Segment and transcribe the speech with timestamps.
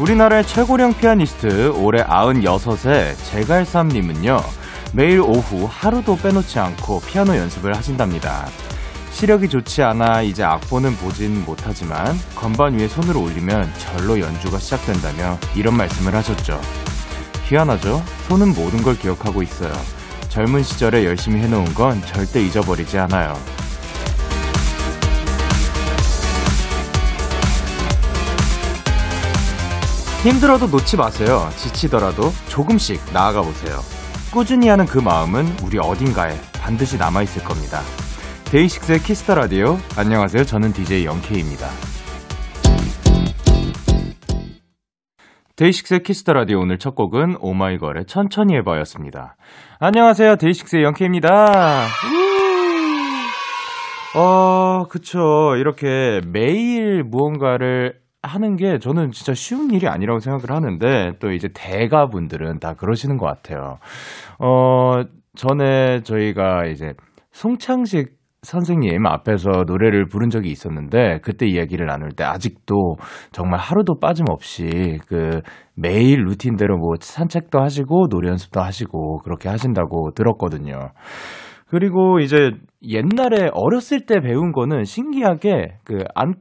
[0.00, 4.40] 우리나라의 최고령 피아니스트 올해 96세 제갈삼님은요
[4.94, 8.48] 매일 오후 하루도 빼놓지 않고 피아노 연습을 하신답니다.
[9.12, 15.76] 시력이 좋지 않아 이제 악보는 보진 못하지만 건반 위에 손을 올리면 절로 연주가 시작된다며 이런
[15.76, 16.58] 말씀을 하셨죠.
[17.44, 18.02] 희한하죠?
[18.28, 19.72] 손은 모든 걸 기억하고 있어요.
[20.30, 23.34] 젊은 시절에 열심히 해놓은 건 절대 잊어버리지 않아요.
[30.22, 31.48] 힘들어도 놓지 마세요.
[31.56, 33.78] 지치더라도 조금씩 나아가 보세요.
[34.30, 37.80] 꾸준히 하는 그 마음은 우리 어딘가에 반드시 남아있을 겁니다.
[38.52, 39.78] 데이식스의 키스 더 라디오.
[39.96, 40.44] 안녕하세요.
[40.44, 41.66] 저는 DJ 영케이입니다.
[45.56, 49.36] 데이식스의 키스 더 라디오 오늘 첫 곡은 오마이걸의 천천히 해봐였습니다.
[49.78, 50.36] 안녕하세요.
[50.36, 51.86] 데이식스의 영케이입니다.
[54.16, 55.54] 어, 그쵸.
[55.56, 62.08] 이렇게 매일 무언가를 하는 게 저는 진짜 쉬운 일이 아니라고 생각을 하는데 또 이제 대가
[62.08, 63.78] 분들은 다 그러시는 것 같아요.
[64.38, 65.02] 어,
[65.36, 66.92] 전에 저희가 이제
[67.32, 72.96] 송창식 선생님 앞에서 노래를 부른 적이 있었는데 그때 이야기를 나눌 때 아직도
[73.32, 75.40] 정말 하루도 빠짐없이 그
[75.74, 80.90] 매일 루틴대로 뭐 산책도 하시고 노래 연습도 하시고 그렇게 하신다고 들었거든요.
[81.68, 86.34] 그리고 이제 옛날에 어렸을 때 배운 거는 신기하게 그 안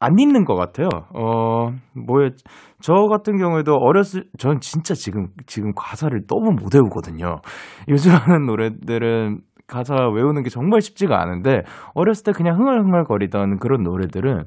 [0.00, 0.88] 안 잊는 것 같아요.
[1.14, 2.34] 어, 뭐였,
[2.80, 7.40] 저 같은 경우에도 어렸을, 전 진짜 지금, 지금 가사를 너무 못 외우거든요.
[7.88, 11.62] 요즘 하는 노래들은 가사 외우는 게 정말 쉽지가 않은데,
[11.94, 14.44] 어렸을 때 그냥 흥얼흥얼거리던 그런 노래들은,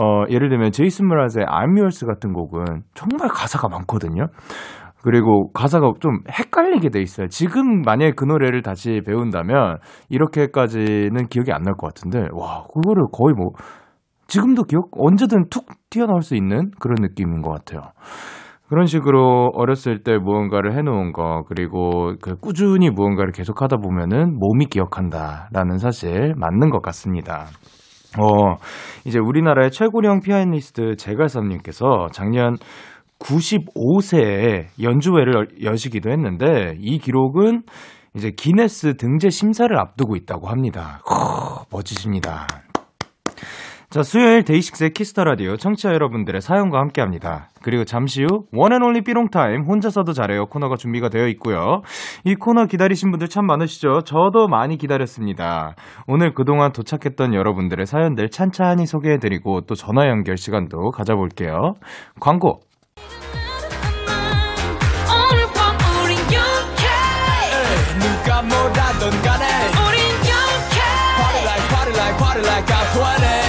[0.00, 2.64] 어, 예를 들면 제이슨 브라즈의 I'm Yours 같은 곡은
[2.94, 4.26] 정말 가사가 많거든요.
[5.02, 7.28] 그리고 가사가 좀 헷갈리게 돼 있어요.
[7.28, 13.34] 지금 만약에 그 노래를 다시 배운다면, 이렇게까지는 기억이 안 날 것 같은데, 와, 그거를 거의
[13.34, 13.50] 뭐,
[14.28, 17.92] 지금도 기억, 언제든 툭 튀어나올 수 있는 그런 느낌인 것 같아요.
[18.68, 24.66] 그런 식으로 어렸을 때 무언가를 해놓은 거, 그리고 그 꾸준히 무언가를 계속 하다 보면은 몸이
[24.66, 27.46] 기억한다라는 사실 맞는 것 같습니다.
[28.18, 28.56] 어,
[29.06, 32.56] 이제 우리나라의 최고령 피아니스트 제갈삼님께서 작년
[33.18, 37.62] 95세에 연주회를 여시기도 했는데 이 기록은
[38.14, 41.00] 이제 기네스 등재 심사를 앞두고 있다고 합니다.
[41.08, 42.46] 허, 멋지십니다.
[43.90, 47.48] 자, 수요일 데이식스의 키스 더 라디오 청취자 여러분들의 사연과 함께 합니다.
[47.62, 51.80] 그리고 잠시 후 one and only 삐롱타임 혼자서도 잘해요 코너가 준비가 되어 있고요.
[52.24, 54.02] 이 코너 기다리신 분들 참 많으시죠?
[54.02, 55.74] 저도 많이 기다렸습니다.
[56.06, 61.72] 오늘 그동안 도착했던 여러분들의 사연들 찬찬히 소개해드리고 또 전화 연결 시간도 가져볼게요.
[62.20, 62.60] 광고
[68.38, 69.44] 뭐라던 간에
[69.82, 70.78] 우린 영케
[71.18, 73.47] Party like party like party like I'm 20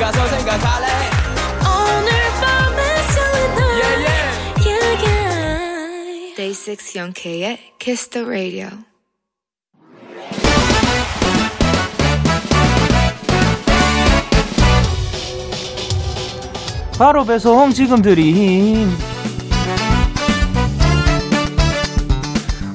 [0.00, 0.86] 가서 생각할래
[1.60, 4.30] 오늘 밤에 설레는 yeah, yeah.
[4.66, 6.34] yeah, yeah.
[6.36, 8.68] Day 6 영케이의 Kiss the Radio
[16.98, 18.88] 바로 배송 지금 드림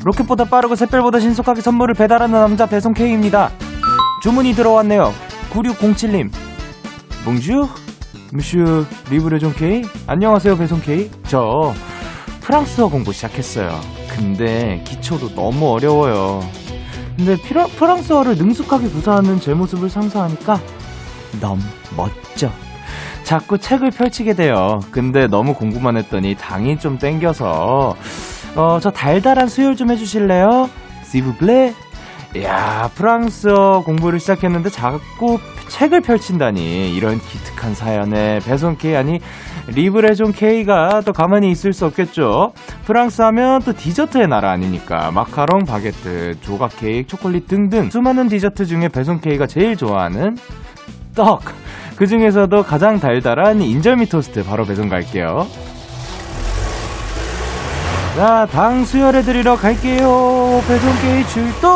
[0.03, 3.49] 로켓보다 빠르고 샛별보다 신속하게 선물을 배달하는 남자 배송 K입니다.
[4.21, 5.11] 주문이 들어왔네요.
[5.49, 6.44] 9607님.
[7.25, 7.67] 봉주?
[8.31, 9.83] 무슈 리브레존 K?
[10.05, 11.09] 안녕하세요 배송 K.
[11.23, 11.73] 저
[12.41, 13.79] 프랑스어 공부 시작했어요.
[14.09, 16.41] 근데 기초도 너무 어려워요.
[17.17, 20.59] 근데 피라, 프랑스어를 능숙하게 구사하는 제 모습을 상상하니까
[21.41, 21.63] 너무
[21.97, 22.51] 멋져.
[23.23, 24.79] 자꾸 책을 펼치게 돼요.
[24.91, 27.95] 근데 너무 공부만 했더니 당이 좀 땡겨서
[28.55, 30.69] 어, 저 달달한 수혈 좀 해주실래요?
[31.05, 31.73] S'il vous plaît?
[32.43, 35.39] 야 프랑스어 공부를 시작했는데 자꾸
[35.69, 39.19] 책을 펼친다니 이런 기특한 사연에 배송 K 아니
[39.67, 42.51] livraison K가 또 가만히 있을 수 없겠죠.
[42.85, 45.11] 프랑스 하면 또 디저트의 나라 아닙니까?
[45.11, 50.37] 마카롱, 바게트, 조각 케이크, 초콜릿 등등 수많은 디저트 중에 배송 K가 제일 좋아하는
[51.15, 51.41] 떡.
[51.95, 55.47] 그 중에서도 가장 달달한 인절미 토스트 바로 배송 갈게요.
[58.15, 60.61] 자, 당 수혈해드리러 갈게요.
[60.69, 61.69] 배송 K 출동!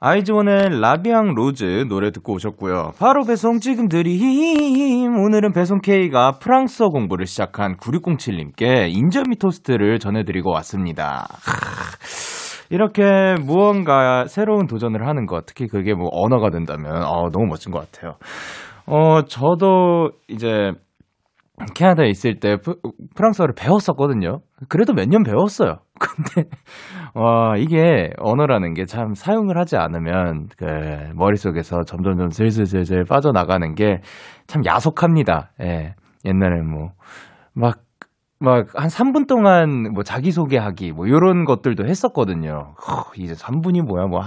[0.00, 2.90] 아이즈원의 La Vie en Rose 노래 듣고 오셨고요.
[2.98, 5.16] 바로 배송 지금 드림.
[5.16, 11.26] 오늘은 배송 K가 프랑스어 공부를 시작한 9607님께 인절미 토스트를 전해드리고 왔습니다.
[12.68, 17.90] 이렇게 무언가 새로운 도전을 하는 것, 특히 그게 뭐 언어가 된다면, 어, 너무 멋진 것
[17.90, 18.16] 같아요.
[18.86, 20.72] 어, 저도 이제
[21.74, 22.76] 캐나다에 있을 때 프,
[23.14, 24.40] 프랑스어를 배웠었거든요.
[24.68, 25.78] 그래도 몇 년 배웠어요.
[26.00, 26.48] 근데
[27.14, 30.64] 와 이게 언어라는 게 참 사용을 하지 않으면 그
[31.14, 34.00] 머릿속에서 점점점 슬슬슬슬 빠져나가는 게
[34.48, 35.52] 참 야속합니다.
[35.62, 35.94] 예.
[36.24, 36.90] 옛날에 뭐
[37.56, 37.83] 막
[38.44, 42.74] 막 한 3분 동안 뭐 자기소개하기 뭐 요런 것들도 했었거든요.
[42.78, 44.20] 허, 이제 3분이 뭐야 뭐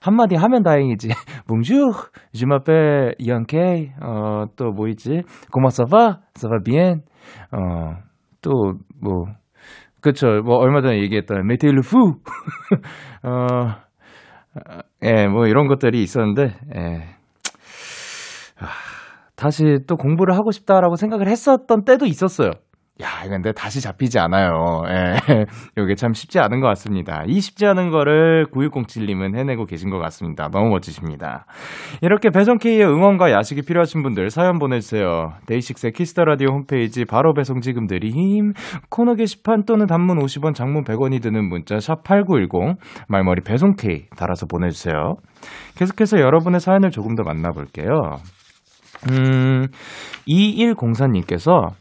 [0.00, 1.08] 한마디 하면 다행이지.
[1.48, 1.90] 봉주
[2.32, 5.22] 주마페 이안케 어또 뭐 있지?
[5.52, 7.02] 고마사바 사바 비엔
[7.52, 9.26] 어또 뭐
[10.00, 12.16] 그쵸 뭐 얼마 전에 얘기했던 메테일루 후
[13.24, 13.84] 어
[15.02, 17.14] 예, 뭐 이런 것들이 있었는데 예.
[18.60, 18.66] 아,
[19.36, 22.50] 다시 또 공부를 하고 싶다라고 생각을 했었던 때도 있었어요.
[23.02, 24.84] 야, 근데 다시 잡히지 않아요.
[24.88, 25.16] 예.
[25.76, 27.24] 이게 참 쉽지 않은 것 같습니다.
[27.26, 30.48] 이 쉽지 않은 거를 9607님은 해내고 계신 것 같습니다.
[30.48, 31.46] 너무 멋지십니다.
[32.02, 35.32] 이렇게 배송K의 응원과 야식이 필요하신 분들 사연 보내주세요.
[35.46, 38.52] 데이식스의 키스 더 라디오 홈페이지 바로 배송 지금 드림
[38.90, 45.16] 코너 게시판 또는 단문 50원, 장문 100원이 드는 문자 샵 8910 말머리 배송K 달아서 보내주세요.
[45.74, 48.18] 계속해서 여러분의 사연을 조금 더 만나볼게요.
[49.10, 49.66] 음,
[50.28, 51.72] 2104님께서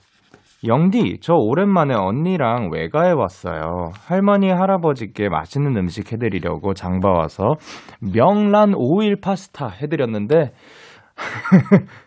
[0.65, 3.89] 영디, 저 오랜만에 언니랑 외가에 왔어요.
[4.07, 7.55] 할머니, 할아버지께 맛있는 음식 해드리려고 장봐 와서
[7.99, 10.51] 명란 오일 파스타 해드렸는데,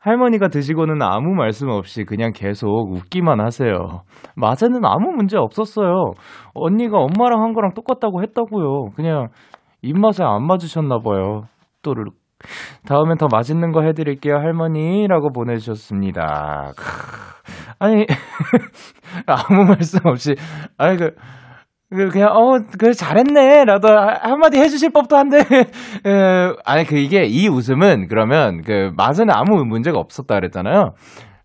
[0.00, 4.00] 할머니가 드시고는 아무 말씀 없이 그냥 계속 웃기만 하세요.
[4.34, 6.12] 맛에는 아무 문제 없었어요.
[6.54, 8.92] 언니가 엄마랑 한 거랑 똑같다고 했다고요.
[8.96, 9.28] 그냥
[9.82, 11.42] 입맛에 안 맞으셨나 봐요.
[11.82, 12.19] 또르륵.
[12.86, 15.06] 다음엔 더 맛있는 거 해드릴게요, 할머니.
[15.08, 16.72] 라고 보내주셨습니다.
[17.78, 18.06] 아니,
[19.26, 20.34] 아무 말씀 없이,
[20.76, 21.14] 아니, 그,
[21.90, 23.64] 그, 그냥, 어, 그래, 잘했네.
[23.64, 25.42] 라도 한마디 해주실 법도 한데, 에,
[26.64, 30.92] 아니, 그, 이게, 이 웃음은, 그러면, 그, 맛은 아무 문제가 없었다 그랬잖아요.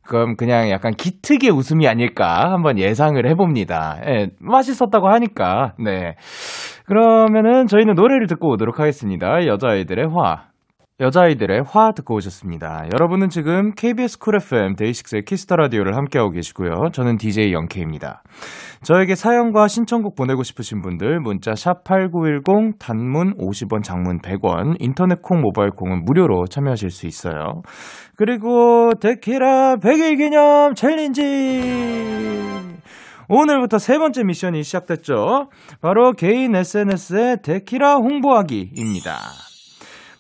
[0.08, 3.98] 그럼 그냥 약간 기특의 웃음이 아닐까 한번 예상을 해봅니다.
[4.06, 5.74] 예, 맛있었다고 하니까.
[5.84, 6.16] 네.
[6.86, 9.48] 그러면은 저희는 노래를 듣고 오도록 하겠습니다.
[9.48, 10.55] 여자아이들의 화.
[10.98, 12.86] 여자아이들의 화 듣고 오셨습니다.
[12.94, 16.92] 여러분은 지금 KBS 쿨 FM 데이식스의 키스 더 라디오를 함께하고 계시고요.
[16.94, 18.24] 저는 DJ 영케이입니다.
[18.82, 25.72] 저에게 사연과 신청곡 보내고 싶으신 분들 문자 샵8910 단문 50원 장문 100원 인터넷 콩 모바일
[25.72, 27.62] 콩은 무료로 참여하실 수 있어요.
[28.16, 31.92] 그리고 데키라 100일 기념 챌린지
[33.28, 35.50] 오늘부터 세 번째 미션이 시작됐죠.
[35.82, 39.55] 바로 개인 SNS에 데키라 홍보하기입니다.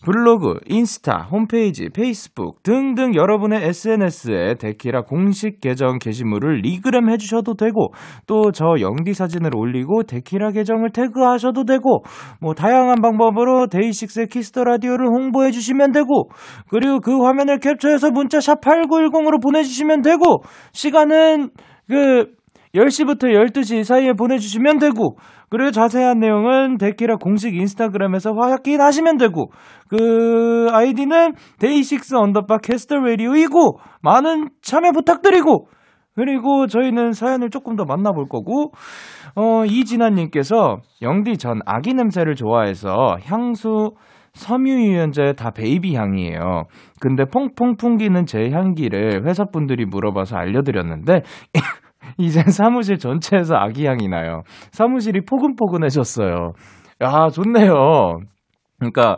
[0.05, 7.91] 블로그, 인스타, 홈페이지, 페이스북 등등 여러분의 SNS에 데키라 공식 계정 게시물을 regram 해주셔도 되고
[8.27, 12.03] 또 저 영디 사진을 올리고 데키라 계정을 태그하셔도 되고
[12.39, 16.29] 뭐 다양한 방법으로 데이식스의 Kiss the Radio를 홍보해 주시면 되고
[16.69, 21.49] 그리고 그 화면을 캡처해서 문자 샵 8910으로 보내주시면 되고 시간은
[21.87, 22.27] 그
[22.75, 25.15] 10시부터 12시 사이에 보내주시면 되고,
[25.55, 29.51] 그리고 자세한 내용은 데키라 공식 인스타그램에서 확인 하시면 되고,
[29.87, 35.69] 그 아이디는 데이식스 언더바 Kiss the Radio이고, 많은 참여 부탁드리고,
[36.13, 38.73] 그리고 저희는 사연을 조금 더 만나볼 거고,
[39.37, 43.91] 어, 이진아님께서 영디 전 아기 냄새를 좋아해서 향수
[44.33, 46.63] 섬유유연제 다 베이비 향이에요.
[46.99, 51.21] 근데 퐁퐁 풍기는 제 향기를 회사분들이 물어봐서 알려드렸는데,
[52.17, 54.41] 이젠 사무실 전체에서 아기 향이 나요.
[54.71, 56.53] 사무실이 포근포근해졌어요.
[57.01, 58.19] 야, 좋네요.
[58.79, 59.17] 그러니까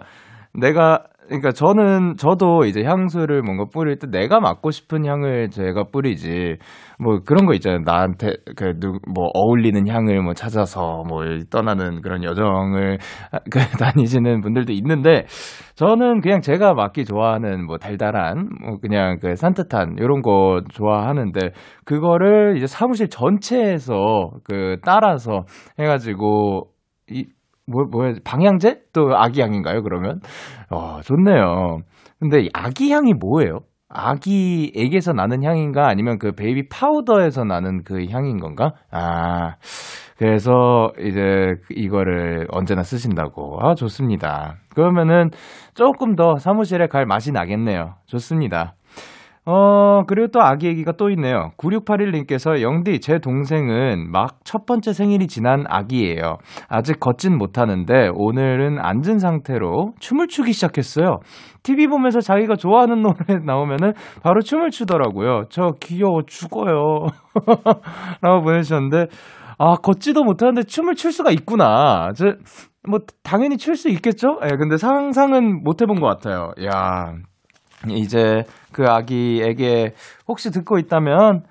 [0.53, 6.57] 내가 그러니까 저는 저도 이제 향수를 뭔가 뿌릴 때 내가 맡고 싶은 향을 제가 뿌리지.
[6.99, 7.81] 뭐 그런 거 있잖아요.
[7.85, 12.97] 나한테 그뭐 어울리는 향을 뭐 찾아서 뭐 떠나는 그런 여정을
[13.51, 15.25] 그 다니시는 분들도 있는데
[15.75, 21.51] 저는 그냥 제가 맡기 좋아하는 뭐 달달한 뭐 그냥 그 산뜻한 이런 거 좋아하는데
[21.85, 25.43] 그거를 이제 사무실 전체에서 그 따라서
[25.77, 26.69] 해가지고
[27.09, 27.25] 이
[27.67, 28.81] 뭐, 뭐야, 방향제?
[28.93, 30.21] 또 아기향인가요, 그러면?
[30.69, 31.79] 어, 좋네요.
[32.19, 33.59] 근데 아기향이 뭐예요?
[33.89, 35.87] 아기에게서 나는 향인가?
[35.87, 38.73] 아니면 그 베이비 파우더에서 나는 그 향인 건가?
[38.91, 39.55] 아,
[40.17, 43.59] 그래서 이제 이거를 언제나 쓰신다고.
[43.61, 44.55] 아, 좋습니다.
[44.73, 45.29] 그러면은
[45.73, 47.95] 조금 더 사무실에 갈 맛이 나겠네요.
[48.07, 48.75] 좋습니다.
[49.49, 51.51] 어, 그리고 또 아기 얘기가 또 있네요.
[51.57, 56.37] 9681님께서 영디, 제 동생은 막 첫 번째 생일이 지난 아기예요.
[56.69, 61.19] 아직 걷진 못하는데 오늘은 앉은 상태로 춤을 추기 시작했어요.
[61.63, 63.91] TV 보면서 자기가 좋아하는 노래 나오면은
[64.23, 65.43] 바로 춤을 추더라고요.
[65.49, 67.07] 저 귀여워 죽어요.
[68.21, 69.07] 라고 보내주셨는데,
[69.57, 72.11] 아, 걷지도 못하는데 춤을 출 수가 있구나.
[72.15, 72.35] 저,
[72.87, 74.39] 뭐, 당연히 출 수 있겠죠?
[74.45, 76.51] 예, 근데 상상은 못 해본 것 같아요.
[76.63, 77.11] 야
[77.89, 79.93] 이제 그 아기에게
[80.27, 81.43] 혹시 듣고 있다면,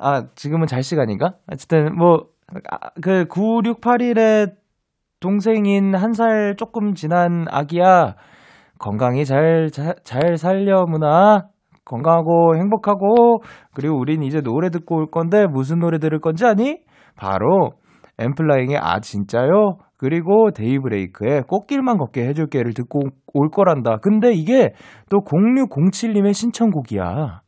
[0.00, 1.34] 아, 지금은 잘 시간인가?
[1.50, 2.26] 어쨌든, 뭐,
[2.70, 4.52] 아, 그 9681의
[5.20, 8.14] 동생인 한 살 조금 지난 아기야,
[8.78, 11.48] 건강히 잘, 잘, 잘 살려무나.
[11.86, 13.42] 건강하고 행복하고,
[13.74, 16.78] 그리고 우린 이제 노래 듣고 올 건데, 무슨 노래 들을 건지 아니?
[17.16, 17.72] 바로,
[18.18, 19.76] 엠플라잉의 아, 진짜요?
[19.96, 23.00] 그리고 데이브레이크의 꽃길만 걷게 해줄게를 듣고
[23.32, 23.98] 올 거란다.
[24.02, 24.72] 근데 이게
[25.08, 27.42] 또 0607님의 신청곡이야.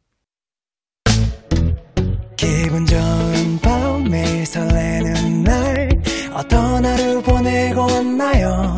[2.36, 5.88] 기분 좋은 밤 매일 설레는 날
[6.34, 8.76] 어떤 하루 보내고 왔나요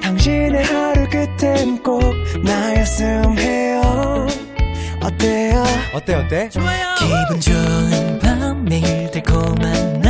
[0.00, 2.00] 당신의 하루 끝엔 꼭
[2.42, 3.82] 나였음 해요
[5.02, 5.62] 어때요
[5.94, 6.48] 어때 어때?
[6.48, 10.09] 기분 좋은 밤 매일 달콤한 날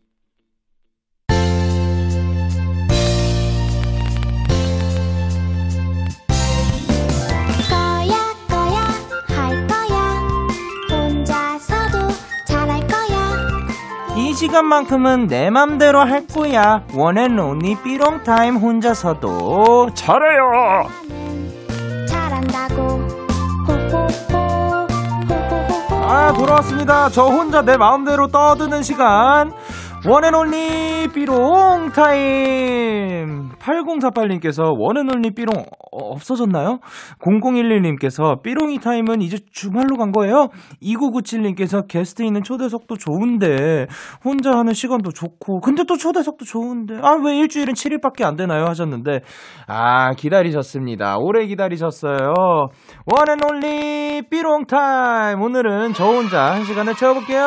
[14.41, 16.83] 시간만큼은 내 맘대로 할 거야.
[16.95, 20.87] 원앤 온리 삐롱 타임 혼자서도 잘해요.
[22.07, 23.01] 잘한다고
[25.91, 27.09] 아 돌아왔습니다.
[27.09, 29.53] 저 혼자 내 마음대로 떠드는 시간.
[30.03, 35.53] one and only 삐롱 타임 8048님께서 one and only 삐롱
[35.93, 36.79] 어, 없어졌나요?
[37.19, 40.47] 0011님께서 삐롱이 타임은 이제 주말로 간 거예요?
[40.81, 43.85] 2997님께서 게스트 있는 초대석도 좋은데
[44.25, 48.65] 혼자 하는 시간도 좋고 근데 또 초대석도 좋은데 아 왜 일주일은 7일밖에 안 되나요?
[48.65, 49.19] 하셨는데
[49.67, 51.17] 아 기다리셨습니다.
[51.19, 52.33] 오래 기다리셨어요.
[53.05, 57.43] one and only 삐롱 타임 오늘은 저 혼자 한 시간을 채워볼게요.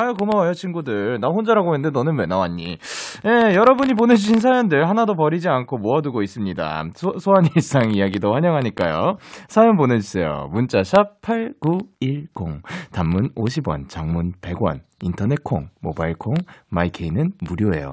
[0.00, 1.20] 아유 고마워요 친구들.
[1.20, 2.78] 나 혼자 라고 했는데 너는 왜 나왔니?
[3.26, 6.84] 예, 여러분이 보내주신 사연들 하나도 버리지 않고 모아두고 있습니다.
[6.94, 9.16] 소, 소소한 일상 이야기도 환영하니까요.
[9.48, 10.48] 사연 보내주세요.
[10.50, 12.62] 문자 샵 8910
[12.92, 16.34] 단문 50원 장문 100원 인터넷 콩 모바일 콩
[16.70, 17.92] 마이케이는 무료예요.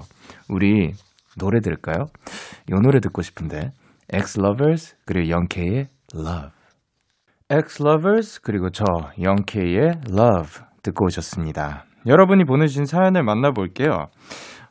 [0.50, 0.94] 우리
[1.38, 2.06] 노래 들을까요?
[2.70, 3.72] 이 노래 듣고 싶은데
[4.14, 6.52] Lovers 그리고 영케이의 Love
[7.82, 8.86] Lovers 그리고 저
[9.22, 11.87] 영케이의 Love 듣고 오셨습니다.
[12.08, 14.08] 여러분이 보내주신 사연을 만나볼게요.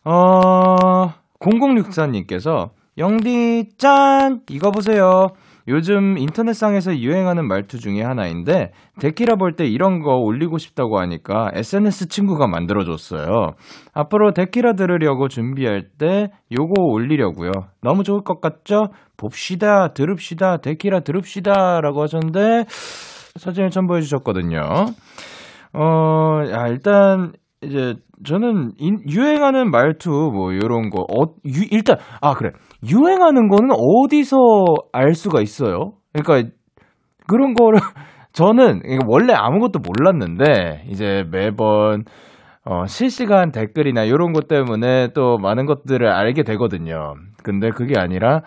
[0.04, 1.08] 어
[1.40, 5.28] 0064님께서 영디 짠 이거 보세요.
[5.68, 12.08] 요즘 인터넷상에서 유행하는 말투 중에 하나인데 데키라 볼 때 이런 거 올리고 싶다고 하니까 SNS
[12.08, 13.26] 친구가 만들어줬어요.
[13.92, 17.50] 앞으로 데키라 들으려고 준비할 때 요거 올리려고요.
[17.82, 18.90] 너무 좋을 것 같죠?
[19.16, 22.64] 봅시다, 들읍시다, 데키라 들읍시다 라고 하셨는데
[23.36, 24.60] 사진을 첨부해 주셨거든요.
[25.76, 32.34] 어, 야, 일단 이제 저는 인- 유행하는 말투 뭐 요런 거 어, 유, 일단 아
[32.34, 32.50] 그래
[32.88, 34.36] 유행하는 거는 어디서
[34.92, 35.92] 알 수가 있어요?
[36.14, 36.50] 그러니까
[37.26, 37.78] 그런 거를
[38.32, 42.04] 저는 원래 아무것도 몰랐는데 이제 매번
[42.64, 47.14] 어, 실시간 댓글이나 이런 것 때문에 또 많은 것들을 알게 되거든요.
[47.44, 48.40] 근데 그게 아니라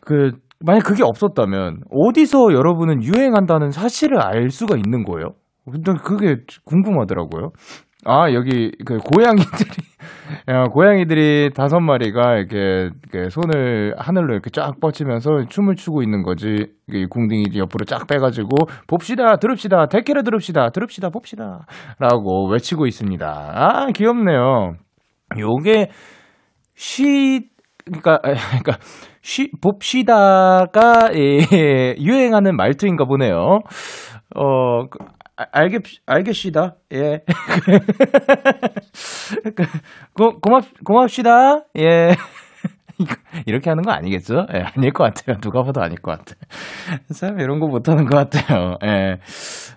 [0.00, 0.32] 그
[0.64, 5.34] 만약 그게 없었다면 어디서 여러분은 유행한다는 사실을 알 수가 있는 거예요?
[5.70, 7.50] 근데 그게 궁금하더라고요.
[8.04, 9.88] 아 여기 그 고양이들이
[10.48, 16.68] 야, 고양이들이 다섯 마리가 이렇게, 이렇게 손을 하늘로 이렇게 쫙 뻗치면서 춤을 추고 있는 거지.
[16.88, 18.48] 이게 궁둥이 옆으로 쫙 빼가지고
[18.86, 23.26] 봅시다, 들읍시다, 대캐를 들읍시다, 들읍시다, 봅시다.라고 외치고 있습니다.
[23.26, 24.74] 아 귀엽네요.
[25.38, 25.90] 요게
[26.74, 27.48] 쉬
[27.84, 28.78] 그러니까 그러니까
[29.22, 33.60] 쉬 봅시다가 예, 유행하는 말투인가 보네요.
[34.36, 35.06] 어 그, 아,
[35.52, 36.76] 알겠 알겠시다.
[36.92, 37.20] 예.
[40.14, 41.64] 고, 고맙 고맙시다.
[41.78, 42.14] 예.
[43.46, 44.46] 이렇게 하는 거 아니겠죠?
[44.52, 45.36] 예, 아닐 것 같아요.
[45.40, 46.34] 누가 봐도 아닐 것 같아.
[47.14, 48.76] 참, 이런 거 못하는 것 같아요.
[48.84, 49.18] 예.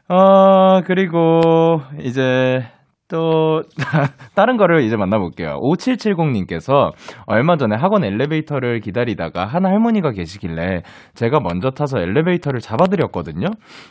[0.10, 2.64] 어, 그리고, 이제,
[3.12, 3.62] 또
[4.36, 5.60] 다른 거를 이제 만나볼게요.
[5.62, 6.92] 5770님께서
[7.26, 10.82] 얼마 전에 학원 엘리베이터를 기다리다가 한 할머니가 계시길래
[11.14, 13.48] 제가 먼저 타서 엘리베이터를 잡아드렸거든요.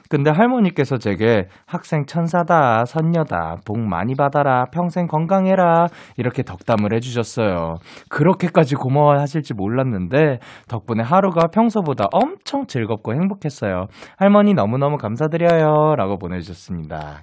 [0.09, 7.75] 근데 할머니께서 제게 학생 천사다, 선녀다, 복 많이 받아라, 평생 건강해라 이렇게 덕담을 해주셨어요.
[8.09, 13.87] 그렇게까지 고마워하실지 몰랐는데 덕분에 하루가 평소보다 엄청 즐겁고 행복했어요.
[14.17, 15.95] 할머니 너무너무 감사드려요.
[15.97, 17.21] 라고 보내주셨습니다.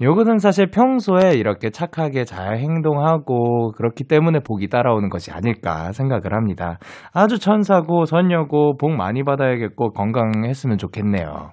[0.00, 6.78] 요거는 사실 평소에 이렇게 착하게 잘 행동하고 그렇기 때문에 복이 따라오는 것이 아닐까 생각을 합니다.
[7.12, 11.50] 아주 천사고 선녀고 복 많이 받아야겠고 건강했으면 좋겠네요.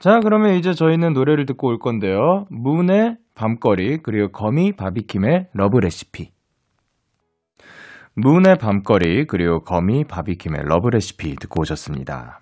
[0.00, 2.46] 자, 그러면 이제 저희는 노래를 듣고 올 건데요.
[2.50, 6.30] 문의 밤거리 그리고 거미 바비킴의 Love Recipe.
[8.14, 12.40] 문의 밤거리 그리고 거미 바비킴의 Love Recipe 듣고 오셨습니다.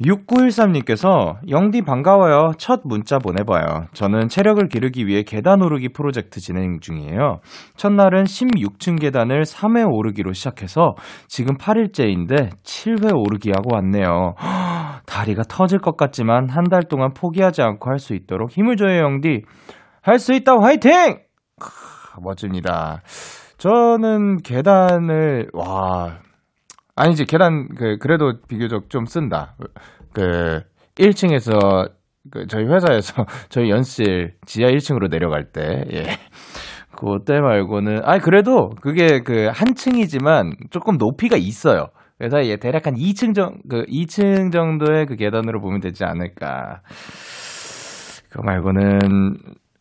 [0.00, 2.52] 6913님께서 영디 반가워요.
[2.56, 3.86] 첫 문자 보내봐요.
[3.94, 7.40] 저는 체력을 기르기 위해 계단 오르기 프로젝트 진행 중이에요.
[7.76, 10.94] 첫날은 16층 계단을 3회 오르기로 시작해서
[11.26, 14.34] 지금 8일째인데 7회 오르기 하고 왔네요.
[15.06, 19.42] 다리가 터질 것 같지만 한 달 동안 포기하지 않고 할 수 있도록 힘을 줘요, 영디.
[20.02, 21.18] 할 수 있다, 화이팅!
[21.58, 21.70] 크,
[22.22, 23.00] 멋집니다.
[23.56, 26.18] 저는 계단을, 와,
[26.98, 29.54] 아니지, 계단, 그, 그래도 비교적 좀 쓴다.
[30.12, 30.62] 그,
[30.96, 31.88] 1층에서,
[32.30, 36.02] 그, 저희 회사에서, 저희 연실 지하 1층으로 내려갈 때, 예.
[36.96, 41.86] 그때 말고는, 아니, 그래도 그게 그, 한 층이지만 조금 높이가 있어요.
[42.18, 46.80] 그래서 예, 대략 한 2층 정, 그, 2층 정도의 그 계단으로 보면 되지 않을까.
[48.28, 48.98] 그거 말고는,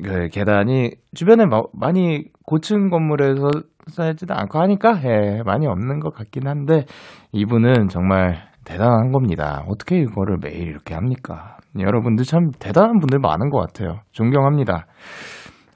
[0.04, 3.50] 그 계단이 주변에 마, 많이 고층 건물에서
[3.90, 6.86] 쌓이지도 않고 하니까 예, 많이 없는 것 같긴 한데
[7.32, 9.64] 이분은 정말 대단한 겁니다.
[9.68, 11.58] 어떻게 이거를 매일 이렇게 합니까?
[11.80, 14.00] 여러분들 참 대단한 분들 많은 것 같아요.
[14.12, 14.86] 존경합니다.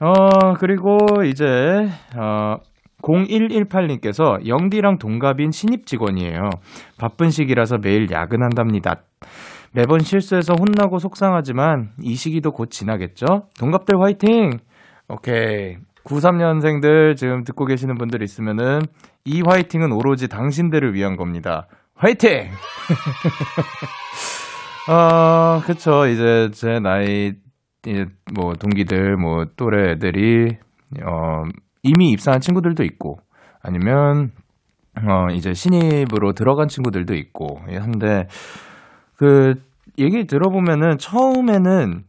[0.01, 1.46] 어, 그리고 이제,
[2.18, 2.56] 어,
[3.03, 6.50] 0118님께서 영디랑 동갑인 신입 직원이에요.
[7.00, 8.96] 바쁜 시기라서 매일 야근한답니다.
[9.74, 13.25] 매번 실수해서 혼나고 속상하지만 이 시기도 곧 지나겠죠?
[13.60, 14.58] 동갑들 화이팅!
[15.08, 15.77] 오케이.
[16.03, 18.81] 93년생들 지금 듣고 계시는 분들 있으면은
[19.25, 21.67] 이 화이팅은 오로지 당신들을 위한 겁니다.
[21.96, 22.50] 화이팅!
[24.87, 26.07] 아, 그쵸.
[26.07, 27.33] 이제 제 나이,
[28.33, 30.57] 뭐 동기들, 뭐 또래 애들이,
[31.03, 31.44] 어,
[31.83, 33.20] 이미 입사한 친구들도 있고,
[33.61, 34.31] 아니면,
[34.98, 38.27] 어, 이제 신입으로 들어간 친구들도 있고, 예, 한데,
[39.16, 39.55] 그,
[40.00, 42.03] 얘기 들어보면은 처음에는,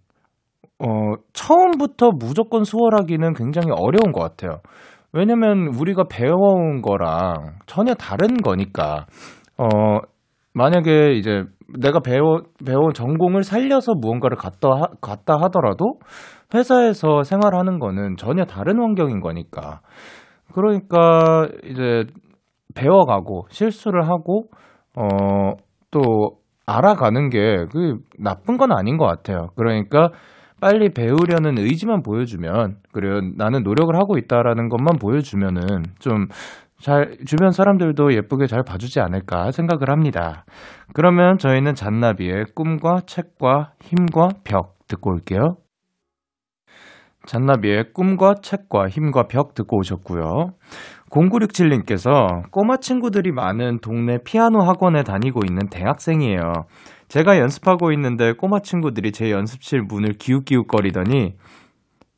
[0.85, 4.61] 어, 처음부터 무조건 수월하기는 굉장히 어려운 것 같아요.
[5.13, 9.07] 왜냐면 우리가 배워온 거랑 전혀 다른 거니까,
[9.59, 9.67] 어,
[10.55, 11.45] 만약에 이제
[11.79, 15.99] 내가 배워, 배운 전공을 살려서 무언가를 갖다, 하, 갖다 하더라도
[16.55, 19.81] 회사에서 생활하는 거는 전혀 다른 환경인 거니까.
[20.53, 22.05] 그러니까 이제
[22.75, 24.47] 배워가고 실수를 하고,
[24.97, 25.05] 어,
[25.91, 26.01] 또
[26.67, 29.49] 알아가는 게 그 나쁜 건 아닌 것 같아요.
[29.57, 30.11] 그러니까
[30.63, 36.29] 빨리 배우려는 의지만 보여주면, 그리고 나는 노력을 하고 있다라는 것만 보여주면은 좀
[36.79, 40.45] 잘, 주변 사람들도 예쁘게 잘 봐주지 않을까 생각을 합니다.
[40.95, 45.57] 그러면 저희는 잔나비의 꿈과 책과 힘과 벽 듣고 올게요.
[47.27, 50.53] 잔나비의 꿈과 책과 힘과 벽 듣고 오셨고요.
[51.11, 56.53] 0967님께서 꼬마 친구들이 많은 동네 피아노 학원에 다니고 있는 대학생이에요.
[57.13, 61.35] 제가 연습하고 있는데 꼬마 친구들이 제 연습실 문을 기웃기웃거리더니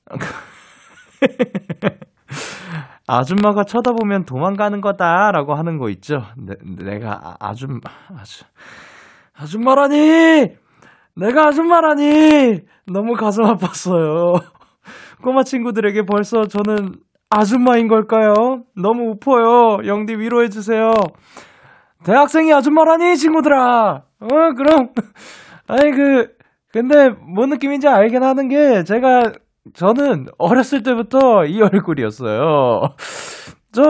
[3.08, 6.22] 아줌마가 쳐다보면 도망가는 거다라고 하는 거 있죠.
[6.36, 7.80] 내, 가 아 줌
[8.16, 8.44] 아주
[9.36, 10.50] 아줌마라니
[11.16, 14.44] 내가 아줌마라니 너무 가슴 아팠어요.
[15.24, 16.92] 꼬마 친구들에게 벌써 저는
[17.30, 18.62] 아줌마인 걸까요?
[18.76, 19.88] 너무 우퍼요.
[19.88, 20.92] 영디 위로해 주세요.
[22.04, 24.02] 대학생이 아줌마라니 친구들아.
[24.24, 24.88] 어 그럼
[25.68, 26.28] 아니 그
[26.72, 29.32] 근데 뭔 느낌인지 알긴 하는 게 제가
[29.74, 32.80] 저는 어렸을 때부터 이 얼굴이었어요.
[33.72, 33.82] 저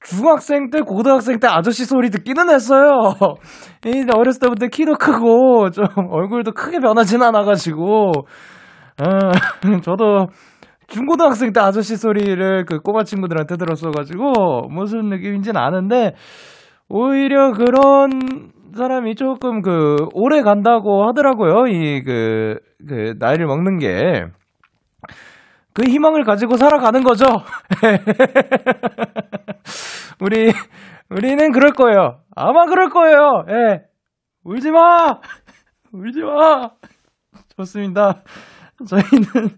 [0.00, 3.14] 중학생 때, 고등학생 때 아저씨 소리 듣기는 했어요.
[3.86, 8.12] 이 어렸을 때부터 키도 크고 좀 얼굴도 크게 변하진 않아가지고
[9.00, 10.26] 어, 저도
[10.88, 16.14] 중고등학생 때 아저씨 소리를 그 꼬마 친구들한테 들었어가지고 무슨 느낌인지는 아는데
[16.88, 21.66] 오히려 그런 사람이 조금 그 오래 간다고 하더라고요.
[21.66, 24.26] 이그그 나이를 먹는 게.
[25.72, 27.24] 그 희망을 가지고 살아가는 거죠.
[30.20, 30.52] 우리,
[31.10, 32.20] 우리는 그럴 거예요.
[32.36, 33.44] 아마 그럴 거예요.
[33.50, 33.82] 예.
[34.44, 35.18] 울지 마!
[35.92, 36.70] 울지 마!
[37.56, 38.22] 좋습니다.
[38.86, 39.56] 저희는,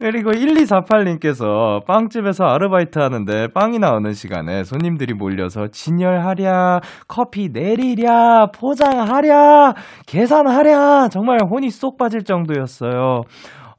[0.00, 9.74] 그리고 1248님께서 빵집에서 아르바이트 하는데 빵이 나오는 시간에 손님들이 몰려서 진열하랴, 커피 내리랴, 포장하랴,
[10.06, 13.22] 계산하랴, 정말 혼이 쏙 빠질 정도였어요.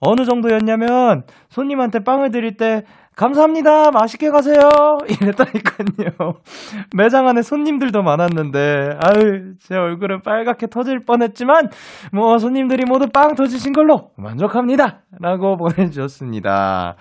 [0.01, 2.83] 어느 정도였냐면 손님한테 빵을 드릴 때
[3.19, 3.91] 감사합니다.
[3.91, 4.61] 맛있게 가세요.
[5.09, 6.35] 이랬다니까요.
[6.95, 11.67] 매장 안에 손님들도 많았는데, 아유, 제 얼굴은 빨갛게 터질 뻔했지만,
[12.13, 15.01] 뭐, 손님들이 모두 빵 터지신 걸로 만족합니다.
[15.19, 16.95] 라고 보내주셨습니다.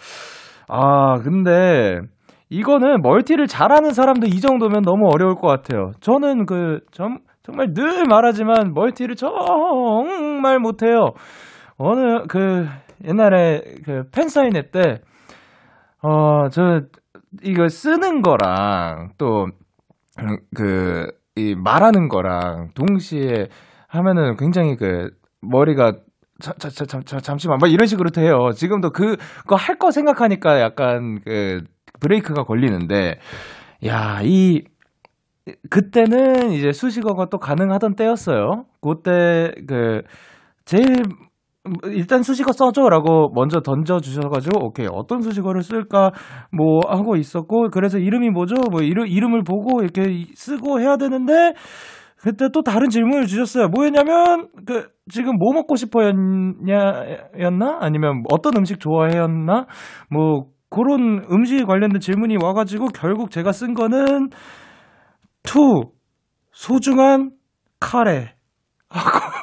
[0.66, 2.00] 아, 근데,
[2.50, 5.92] 이거는 멀티를 잘하는 사람도 이 정도면 너무 어려울 것 같아요.
[6.00, 11.12] 저는 그, 정, 정말 늘 말하지만, 멀티를 정말 못해요.
[11.76, 12.66] 어느, 그,
[13.04, 15.00] 옛날에 그 팬사인회 때,
[16.02, 16.82] 어, 저,
[17.42, 19.48] 이거 쓰는 거랑 또,
[20.54, 23.48] 그, 이 말하는 거랑 동시에
[23.88, 25.94] 하면은 굉장히 그, 머리가,
[26.40, 28.50] 자, 자, 자, 자, 자, 잠시만, 막 이런 식으로 돼요.
[28.54, 31.62] 지금도 그, 그거 할 거 생각하니까 약간 그,
[32.00, 33.18] 브레이크가 걸리는데,
[33.86, 34.64] 야, 이,
[35.70, 38.66] 그때는 이제 수식어가 또 가능하던 때였어요.
[38.82, 40.02] 그때 그,
[40.64, 41.04] 제일
[41.84, 46.10] 일단 수식어 써줘라고 먼저 던져 주셔가지고 오케이 어떤 수식어를 쓸까
[46.52, 48.56] 뭐 하고 있었고 그래서 이름이 뭐죠?
[48.70, 51.54] 뭐 이름 이름을 보고 이렇게 쓰고 해야 되는데
[52.20, 53.68] 그때 또 다른 질문을 주셨어요.
[53.68, 57.78] 뭐였냐면 그 지금 뭐 먹고 싶어였냐였나?
[57.80, 59.66] 아니면 어떤 음식 좋아해였나?
[60.10, 64.30] 뭐 그런 음식 관련된 질문이 와가지고 결국 제가 쓴 거는
[65.42, 65.92] 투
[66.50, 67.30] 소중한
[67.80, 68.34] 카레.
[68.90, 69.37] 하고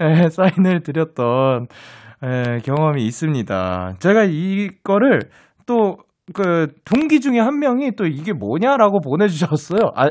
[0.00, 1.66] 예, 사인을 드렸던
[2.24, 3.94] 예, 경험이 있습니다.
[3.98, 5.20] 제가 이거를
[5.66, 9.92] 또 그 동기 중에 한 명이 또 이게 뭐냐라고 보내주셨어요.
[9.94, 10.10] 아,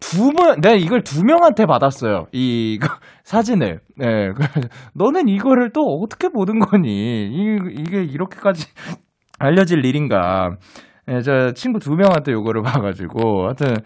[0.00, 2.26] 두 명, 내가 이걸 두 명한테 받았어요.
[2.32, 2.78] 이
[3.22, 3.80] 사진을.
[3.96, 4.30] 네,
[4.94, 6.88] 너는 이거를 또 어떻게 보는 거니?
[7.28, 8.66] 이, 이게 이렇게까지
[9.38, 10.56] 알려질 일인가?
[11.08, 13.76] 예, 저 친구 두 명한테 요거를 봐가지고, 하여튼,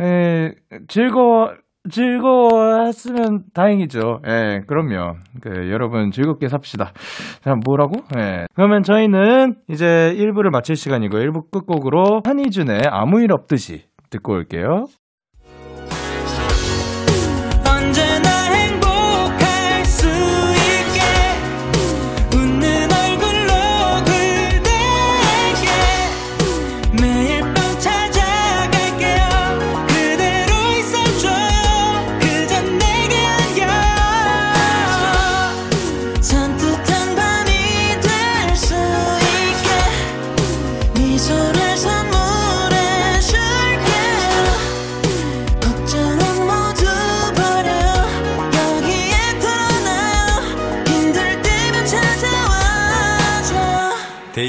[0.00, 0.52] 예,
[0.88, 1.52] 즐거,
[1.90, 4.20] 즐거웠으면 다행이죠.
[4.26, 5.16] 예, 그럼요.
[5.40, 6.92] 그, 여러분 즐겁게 삽시다.
[7.42, 7.96] 자, 뭐라고?
[8.16, 8.46] 예.
[8.54, 14.86] 그러면 저희는 이제 1부를 마칠 시간이고, 1부 끝곡으로 한희준의 아무 일 없듯이 듣고 올게요.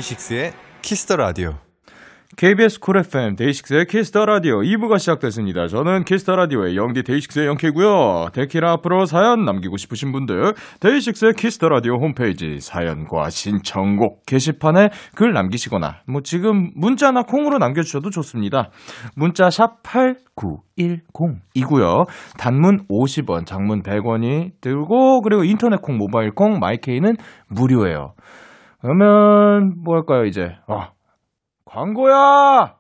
[0.09, 1.53] 데이식스의 Kiss the Radio.
[2.37, 5.67] KBS Cool FM 데이식스의 Kiss the Radio 2부가 시작됐습니다.
[5.67, 8.29] 저는 Kiss the Radio의 영디 데이식스의 Young K고요.
[8.33, 15.33] 데키라 앞으로 사연 남기고 싶으신 분들 데이식스의 Kiss the Radio 홈페이지 사연과 신청곡 게시판에 글
[15.33, 18.69] 남기시거나 뭐 지금 문자나 콩으로 남겨주셔도 좋습니다.
[19.15, 22.07] 문자 샵 8910이고요.
[22.37, 27.17] 단문 50원, 장문 100원이 들고 그리고 인터넷 콩, 모바일 콩, My K는
[27.49, 28.13] 무료예요.
[28.81, 30.55] 그러면 뭐 할까요 이제?
[30.67, 30.93] 어,
[31.65, 32.78] 광고야!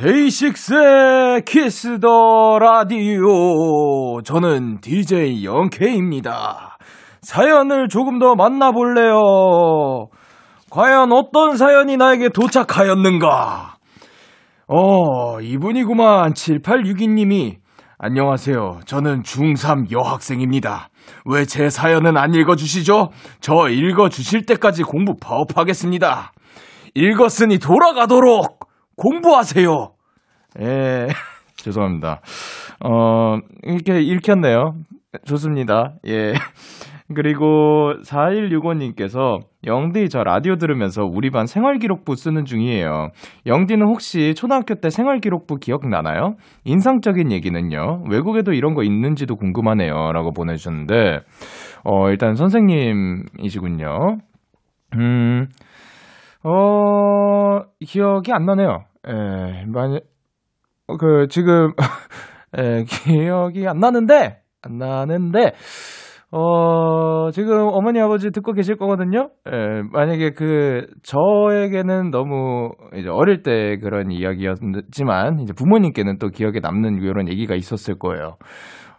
[0.00, 4.22] 데이식스의 키스 더 라디오.
[4.22, 6.78] 저는 DJ 영케입니다.
[7.20, 10.08] 사연을 조금 더 만나볼래요.
[10.70, 13.74] 과연 어떤 사연이 나에게 도착하였는가?
[14.68, 16.32] 어, 이분이구만.
[16.32, 17.56] 7862님이.
[17.98, 18.80] 안녕하세요.
[18.86, 20.88] 저는 중3 여학생입니다.
[21.26, 23.10] 왜 제 사연은 안 읽어주시죠?
[23.42, 26.32] 저 읽어주실 때까지 공부 파업하겠습니다.
[26.94, 28.69] 읽었으니 돌아가도록
[29.00, 29.92] 공부하세요.
[30.60, 31.06] 예,
[31.56, 32.20] 죄송합니다.
[32.84, 34.74] 어, 이렇게 읽혔네요.
[35.24, 35.94] 좋습니다.
[36.06, 36.34] 예.
[37.12, 43.08] 그리고 4165님께서 영디 저 라디오 들으면서 우리 반 생활기록부 쓰는 중이에요.
[43.46, 46.36] 영디는 혹시 초등학교 때 생활기록부 기억나나요?
[46.64, 48.04] 인상적인 얘기는요.
[48.08, 50.12] 외국에도 이런 거 있는지도 궁금하네요.
[50.12, 51.18] 라고 보내주셨는데,
[51.82, 54.18] 어, 일단 선생님이시군요.
[54.94, 55.48] 음,
[56.44, 58.84] 어, 기억이 안 나네요.
[59.06, 60.02] 에, 만약,
[60.86, 61.72] 어, 그, 지금,
[62.56, 62.84] 에,
[63.30, 65.52] 기억이 안 나는데, 안 나는데,
[66.32, 69.30] 어, 지금 어머니 아버지 듣고 계실 거거든요?
[69.46, 77.02] 에, 만약에 그, 저에게는 너무 이제 어릴 때 그런 이야기였지만, 이제 부모님께는 또 기억에 남는
[77.02, 78.36] 이런 얘기가 있었을 거예요.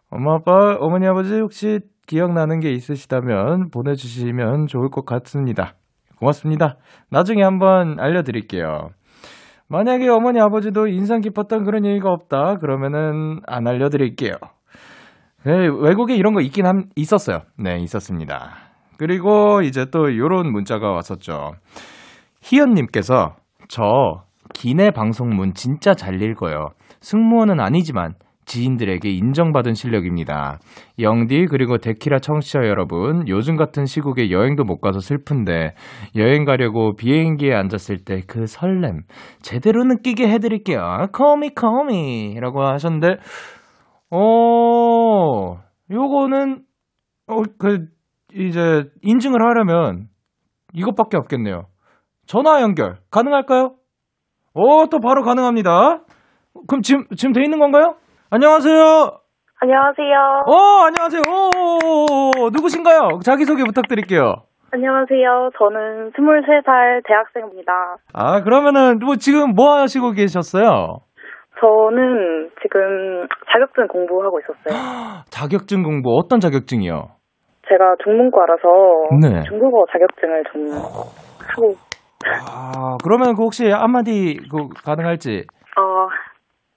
[0.10, 5.76] 엄마, 아빠, 어머니, 아버지 혹시 기억나는 게 있으시다면 보내주시면 좋을 것 같습니다.
[6.20, 6.78] 고맙습니다.
[7.10, 8.90] 나중에 한번 알려드릴게요.
[9.72, 14.34] 만약에 어머니, 아버지도 인상 깊었던 그런 얘기가 없다, 그러면은 안 알려드릴게요.
[15.46, 17.40] 네, 외국에 이런 거 있긴 함, 있었어요.
[17.58, 18.52] 네, 있었습니다.
[18.98, 21.54] 그리고 이제 또 요런 문자가 왔었죠.
[22.42, 23.36] 희연님께서
[23.70, 23.84] 저
[24.54, 26.68] 기내 방송문 진짜 잘 읽어요.
[27.00, 28.16] 승무원은 아니지만
[28.52, 30.60] 지인들에게 인정받은 실력입니다.
[31.00, 35.74] 영디 그리고 데키라 청취자 여러분 요즘 같은 시국에 여행도 못 가서 슬픈데
[36.18, 39.04] 여행 가려고 비행기에 앉았을 때 그 설렘
[39.42, 41.08] 제대로 느끼게 해드릴게요.
[41.14, 43.16] 커미 커미라고 하셨는데
[44.10, 45.58] 어
[45.90, 46.64] 요거는
[47.28, 47.86] 어그
[48.34, 50.08] 이제 인증을 하려면
[50.74, 51.68] 이것밖에 없겠네요.
[52.26, 53.76] 전화 연결 가능할까요?
[54.54, 56.04] 오, 또 바로 가능합니다.
[56.68, 57.96] 그럼 지금, 지금 돼 있는 건가요?
[58.34, 59.12] 안녕하세요.
[59.60, 60.16] 안녕하세요.
[60.48, 61.22] 어, 안녕하세요.
[61.22, 63.20] 오, 누구신가요?
[63.26, 64.36] 자기소개 부탁드릴게요.
[64.72, 65.50] 안녕하세요.
[65.60, 67.74] 저는 23살 대학생입니다.
[68.14, 71.00] 아, 그러면은, 뭐, 지금 뭐 하시고 계셨어요?
[71.60, 73.20] 저는 지금
[73.52, 74.80] 자격증 공부하고 있었어요.
[75.30, 77.04] 자격증 공부, 어떤 자격증이요?
[77.68, 78.64] 제가 중문과라서
[79.22, 79.44] 네.
[79.44, 81.76] 중국어 자격증을 좀 하고,
[82.50, 85.44] 아, 그러면 그 혹시 한마디 그 가능할지?
[85.78, 86.08] 어,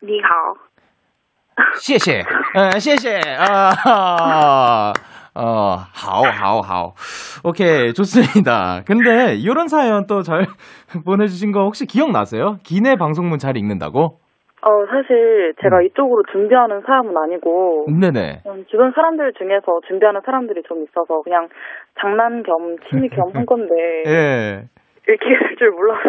[0.03, 0.55] 니하오.
[1.82, 2.24] 谢谢,
[2.56, 4.94] 아, 谢谢, 아,
[5.36, 6.94] 어, 好, 好, 好.
[7.44, 8.82] 오케이, 좋습니다.
[8.86, 10.48] 근데, 이런 사연 또 잘
[11.06, 12.58] 보내주신 거 혹시 기억나세요?
[12.64, 14.20] 기내 방송문 잘 읽는다고?
[14.62, 15.86] 어, 사실 제가 음.
[15.86, 18.42] 이쪽으로 준비하는 사람은 아니고, 네네.
[18.48, 21.48] 음, 주변 사람들 중에서 준비하는 사람들이 좀 있어서 그냥
[22.02, 23.74] 장난 겸 취미 겸 한 건데,
[24.08, 24.64] 예.
[25.07, 26.01] 될줄 몰라서.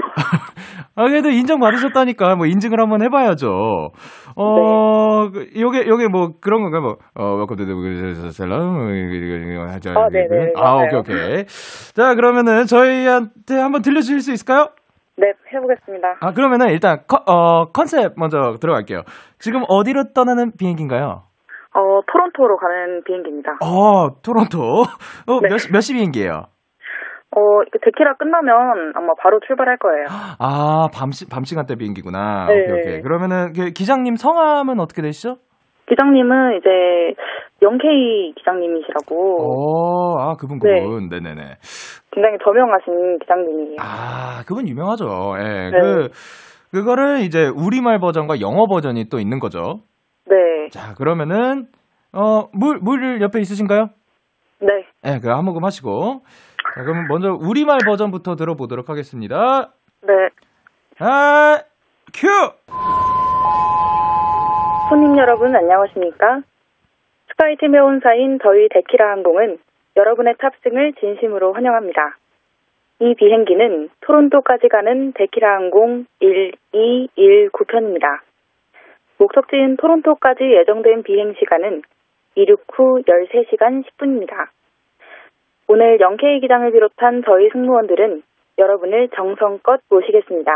[0.95, 3.89] 아, 그래도 인정받으셨다니까, 뭐, 인증을 한번 해봐야죠.
[4.37, 6.81] 어, 그, 요게, 요게 뭐, 그런 건가요?
[6.81, 9.59] 뭐, 어, welcome to the salon.
[9.97, 10.75] 아, 네네, 아.
[10.83, 11.45] 오케이, 오케이.
[11.93, 14.69] 자, 그러면은 저희한테 한번 들려주실 수 있을까요?
[15.17, 16.17] 네, 해보겠습니다.
[16.21, 19.01] 아, 그러면은 일단, 컨, 어, 컨셉 먼저 들어갈게요.
[19.39, 21.23] 지금 어디로 떠나는 비행기인가요?
[21.77, 23.57] 어, 토론토로 가는 비행기입니다.
[23.61, 24.59] 어, 토론토.
[25.27, 25.49] 어, 네.
[25.49, 26.43] 몇, 시- 몇 시 비행기예요?
[27.35, 30.05] 어, 이거 데키라 끝나면 아마 바로 출발할 거예요.
[30.39, 32.47] 아, 밤, 시, 밤 시간대 비행기구나.
[32.47, 32.61] 네.
[32.61, 33.01] 오케이, 오케이.
[33.01, 35.35] 그러면은, 그 기장님 성함은 어떻게 되시죠?
[35.89, 36.69] 기장님은 이제
[37.61, 40.81] 영케이 기장님이시라고 오, 아, 그분, 네.
[40.81, 41.09] 그분.
[41.09, 41.19] 네.
[41.19, 41.41] 네네
[42.11, 43.75] 굉장히 저명하신 기장님이에요.
[43.79, 45.35] 아, 그분 유명하죠.
[45.39, 45.69] 예.
[45.69, 45.71] 네.
[45.71, 46.09] 그,
[46.71, 49.81] 그거를 이제 우리말 버전과 영어 버전이 또 있는 거죠.
[50.25, 51.67] 네, 자, 그러면은,
[52.13, 53.89] 어, 물, 물 옆에 있으신가요?
[54.61, 56.21] 네, 예, 그, 한 모금 하시고.
[56.75, 59.71] 자, 그럼 먼저 우리말 버전부터 들어보도록 하겠습니다.
[60.01, 60.13] 네.
[60.99, 61.61] 아,
[62.13, 62.27] 큐!
[64.89, 66.41] 손님 여러분 안녕하십니까?
[67.29, 69.57] 스카이팀의 혼사인 저희 데키라 항공은
[69.95, 72.17] 여러분의 탑승을 진심으로 환영합니다.
[72.99, 78.19] 이 비행기는 토론토까지 가는 데키라 항공 1219편입니다.
[79.17, 81.83] 목적지인 토론토까지 예정된 비행 시간은
[82.35, 84.49] 이륙 후 13시간 10분입니다.
[85.67, 88.21] 오늘 영케이 기장을 비롯한 저희 승무원들은
[88.57, 90.51] 여러분을 정성껏 모시겠습니다.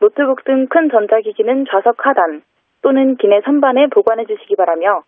[0.00, 2.42] 노트북 등 큰 전자기기는 좌석 하단
[2.82, 5.02] 또는 기내 선반에 보관해 주시기 바라며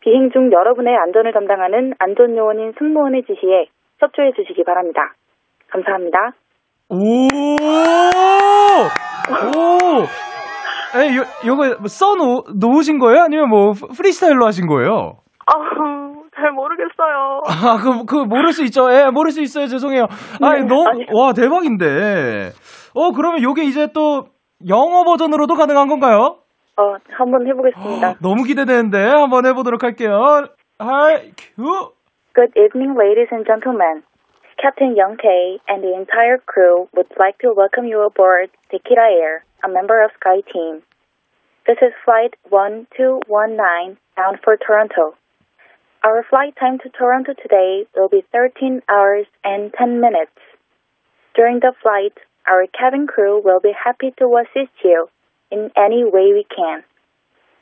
[0.00, 3.66] 비행 중 여러분의 안전을 담당하는 안전요원인 승무원의 지시에
[4.00, 5.14] 협조해 주시기 바랍니다.
[5.70, 6.32] 감사합니다.
[6.90, 6.96] 오!
[9.56, 10.04] 오!
[10.98, 13.22] 에, 요, 요거 써 놓, 놓으신 거예요?
[13.22, 15.18] 아니면 뭐 프- 프리스타일로 하신 거예요?
[15.46, 15.52] 아,
[16.38, 17.42] 잘 모르겠어요.
[17.46, 18.92] 아, 그, 그, 모를 수 있죠.
[18.92, 19.66] 예, 모를 수 있어요.
[19.66, 20.06] 죄송해요.
[20.40, 21.06] 아니, 네, 너무, 아니요.
[21.14, 22.50] 와, 대박인데.
[22.94, 24.26] 어, 그러면 요게 이제 또
[24.68, 26.38] 영어 버전으로도 가능한 건가요?
[26.76, 28.14] 어, 한번 해보겠습니다.
[28.22, 28.98] 너무 기대되는데.
[28.98, 30.46] 한번 해보도록 할게요.
[30.78, 31.92] Hi, 큐!
[32.34, 34.04] Good evening, ladies and gentlemen.
[34.62, 39.44] Captain Young Tae and the entire crew would like to welcome you aboard Tequila Air,
[39.64, 40.82] a member of Sky Team.
[41.66, 45.14] This is Flight 1219 bound for Toronto.
[46.04, 50.38] Our flight time to Toronto today will be 13 hours and 10 minutes.
[51.34, 52.14] During the flight,
[52.46, 55.08] our cabin crew will be happy to assist you
[55.50, 56.84] in any way we can.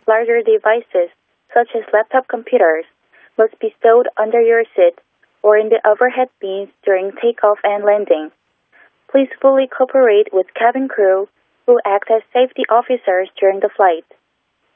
[0.07, 1.09] Larger devices,
[1.55, 2.85] such as laptop computers,
[3.39, 5.01] must be stowed under your seat
[5.43, 8.31] or in the overhead bins during takeoff and landing.
[9.11, 11.27] Please fully cooperate with cabin crew
[11.65, 14.05] who act as safety officers during the flight.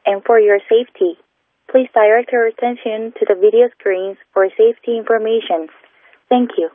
[0.06, 1.18] And for your safety,
[1.70, 5.68] please direct your attention to the video screens for safety information.
[6.28, 6.70] Thank you.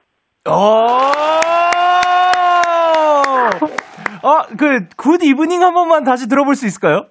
[4.23, 7.07] 어, 그, good evening 한 번만 다시 들어볼 수 있을까요?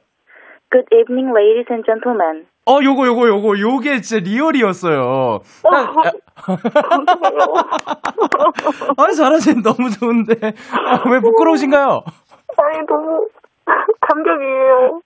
[0.73, 2.47] Good evening, ladies and gentlemen.
[2.67, 5.41] 어, 요거, 요거, 요거, 요게 진짜 real이었어요.
[8.97, 9.63] 아, 잘하시네.
[9.63, 10.35] 너무 좋은데.
[10.73, 12.03] 아, 왜 부끄러우신가요?
[12.57, 13.29] 아니, 너무
[14.01, 15.01] 감격이에요.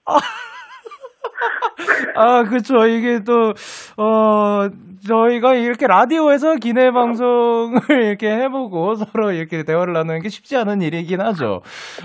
[2.15, 2.85] 아, 그쵸.
[2.87, 3.53] 이게 또,
[3.97, 4.67] 어,
[5.07, 11.21] 저희가 이렇게 라디오에서 기내 방송을 이렇게 해보고 서로 이렇게 대화를 나누는 게 쉽지 않은 일이긴
[11.21, 11.61] 하죠.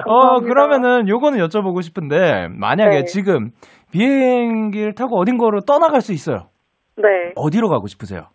[0.07, 3.05] 어, 그러면은 요거는 여쭤보고 싶은데, 만약에 네.
[3.05, 3.51] 지금
[3.93, 6.49] 비행기를 타고 어딘가로 떠나갈 수 있어요.
[6.97, 8.29] 네, 어디로 가고 싶으세요?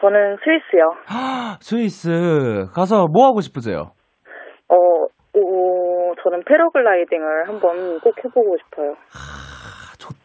[0.00, 0.94] 저는 스위스요.
[1.60, 3.92] 스위스 가서 뭐 하고 싶으세요?
[4.68, 4.74] 어,
[5.38, 8.94] 오, 저는 패러글라이딩을 한번 꼭 해보고 싶어요.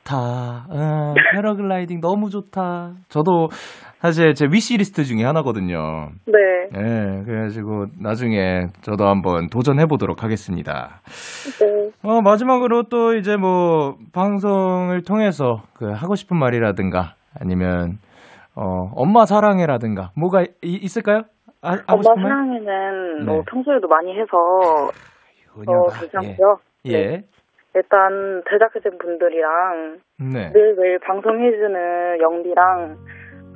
[0.10, 0.68] 아, 좋다.
[0.70, 2.94] 어, 패러글라이딩 너무 좋다.
[3.10, 3.50] 저도
[4.00, 6.10] 사실 제 위시리스트 중에 하나거든요.
[6.26, 11.02] 네, 예, 그래가지고 나중에 저도 한번 도전해 보도록 하겠습니다.
[11.60, 11.92] 네.
[12.04, 17.98] 어, 마지막으로 또 이제 뭐 방송을 통해서 그 하고 싶은 말이라든가 아니면
[18.56, 21.24] 어, 엄마 사랑해라든가 뭐가 이- 있을까요?
[21.62, 22.24] 아, 엄마 말?
[22.30, 23.26] 사랑에는 네.
[23.26, 24.38] 뭐 평소에도 많이 해서
[25.56, 26.58] 어, 괜찮고요.
[26.86, 26.92] 예.
[26.94, 27.22] 예.
[27.76, 29.98] 일단 제작진 분들이랑
[30.34, 30.50] 네.
[30.54, 32.98] 매일매일 방송해주는 영디랑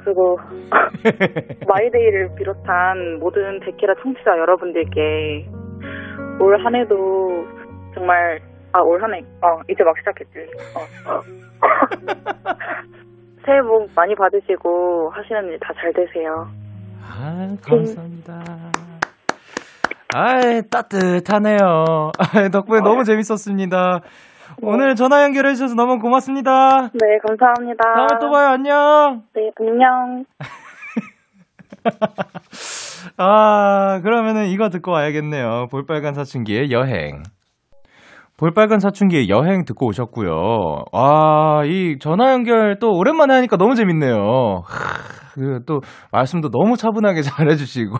[0.04, 0.38] 그리고
[1.68, 5.46] 마이데이를 비롯한 모든 데키라 청취자 여러분들께
[6.40, 7.46] 올 한 해도
[7.94, 8.40] 정말
[8.74, 10.40] 아 올 한 해 어 이제 막 시작했지
[10.76, 11.22] 어.
[13.46, 16.48] 새해 복 많이 받으시고 하시는 일 다 잘 되세요.
[17.04, 18.34] 아, 감사합니다.
[20.14, 22.12] 아이, 따뜻하네요.
[22.18, 24.02] 아, 덕분에 너무 재밌었습니다.
[24.62, 26.90] 오늘 전화 연결해 주셔서 너무 고맙습니다.
[26.94, 27.84] 네 감사합니다.
[27.84, 28.50] 다음에 또 봐요.
[28.50, 29.24] 안녕.
[29.34, 30.26] 네 안녕.
[33.18, 35.68] 아, 그러면은 이거 듣고 와야겠네요.
[35.72, 37.24] 볼빨간 사춘기의 여행.
[38.38, 40.86] 볼빨간 사춘기의 여행 듣고 오셨고요.
[40.94, 44.64] 아, 이 전화 연결 또 오랜만에 하니까 너무 재밌네요.
[45.34, 47.96] 그또 말씀도 너무 차분하게 잘 해주시고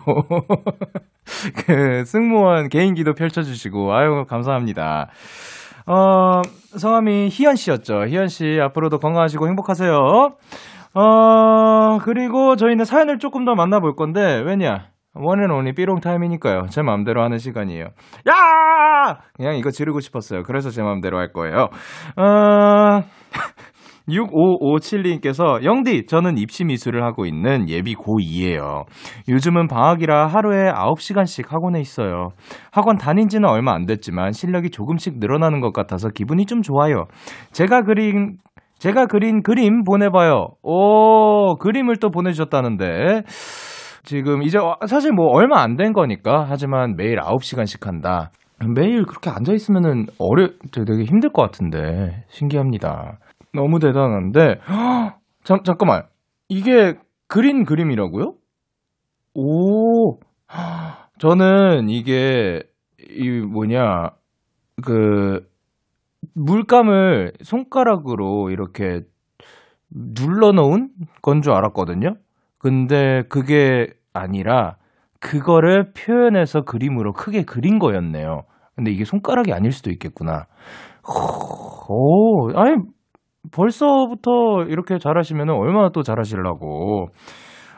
[1.66, 5.08] 그 승무원 개인기도 펼쳐주시고 아유 감사합니다.
[5.86, 6.42] 어
[6.76, 8.06] 성함이 희연 씨였죠.
[8.06, 10.36] 희연 씨 앞으로도 건강하시고 행복하세요.
[10.94, 16.68] 어 그리고 저희는 사연을 조금 더 만나볼 건데 왜냐 one and only 삐롱 타임이니까요.
[16.70, 17.88] 제 마음대로 하는 시간이에요.
[18.28, 19.20] 야!
[19.34, 20.42] 그냥 이거 지르고 싶었어요.
[20.42, 21.68] 그래서 제 마음대로 할 거예요.
[22.16, 23.04] 어,
[24.08, 28.84] 6557님께서 영디 저는 입시 미술을 하고 있는 예비 고2예요.
[29.28, 32.28] 요즘은 방학이라 하루에 9시간씩 학원에 있어요.
[32.70, 37.04] 학원 다닌 지는 얼마 안 됐지만 실력이 조금씩 늘어나는 것 같아서 기분이 좀 좋아요.
[37.52, 38.36] 제가 그린
[38.78, 40.48] 제가 그린 그림 보내봐요.
[40.62, 43.22] 오, 그림을 또 보내주셨다는데.
[44.04, 48.32] 지금 이제 와- 사실 뭐 얼마 안 된 거니까 하지만 매일 9시간씩 한다.
[48.76, 53.18] 매일 그렇게 앉아 있으면은 어려 되게 힘들 것 같은데 신기합니다.
[53.52, 55.18] 너무 대단한데 헉!
[55.44, 56.04] 잠 잠깐만
[56.48, 56.94] 이게
[57.28, 58.34] 그린 그림이라고요?
[59.34, 60.18] 오
[60.54, 61.10] 헉!
[61.18, 62.62] 저는 이게
[63.10, 64.10] 이 뭐냐
[64.84, 65.46] 그
[66.34, 69.02] 물감을 손가락으로 이렇게
[69.90, 70.90] 눌러놓은
[71.22, 72.16] 건 줄 알았거든요.
[72.58, 74.76] 근데 그게 아니라
[75.20, 78.44] 그거를 표현해서 그림으로 크게 그린 거였네요.
[78.76, 80.46] 근데 이게 손가락이 아닐 수도 있겠구나.
[81.88, 82.76] 오, 아니
[83.52, 87.08] 벌써부터 이렇게 잘하시면 얼마나 또 잘하시려고.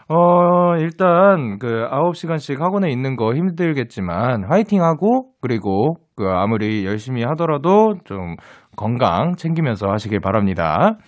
[0.09, 7.95] 어, 일단 그 9시간씩 학원에 있는 거 힘들겠지만 화이팅 하고 그리고 그 아무리 열심히 하더라도
[8.05, 8.37] 좀
[8.77, 10.99] 건강 챙기면서 하시길 바랍니다.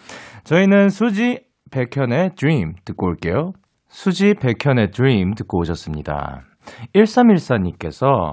[0.44, 3.52] 저희는 수지 백현의 Dream 듣고 올게요.
[3.88, 6.42] 수지 백현의 Dream 듣고 오셨습니다.
[6.94, 8.32] 1314님께서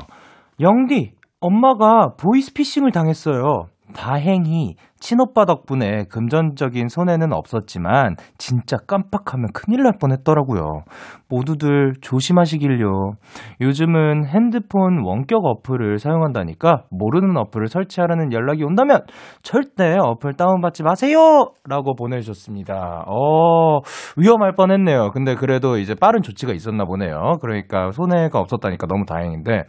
[0.60, 3.66] 영디, 엄마가 보이스피싱을 당했어요.
[3.96, 10.84] 다행히 친오빠 덕분에 금전적인 손해는 없었지만 진짜 깜빡하면 큰일 날 뻔했더라고요.
[11.30, 13.12] 모두들 조심하시길요.
[13.60, 19.02] 요즘은 핸드폰 원격 어플을 사용한다니까 모르는 어플을 설치하라는 연락이 온다면
[19.42, 21.52] 절대 어플 다운받지 마세요!
[21.68, 23.04] 라고 보내주셨습니다.
[23.08, 23.80] 어,
[24.18, 25.12] 위험할 뻔했네요.
[25.12, 27.34] 근데 그래도 이제 빠른 조치가 있었나 보네요.
[27.42, 29.64] 그러니까 손해가 없었다니까 너무 다행인데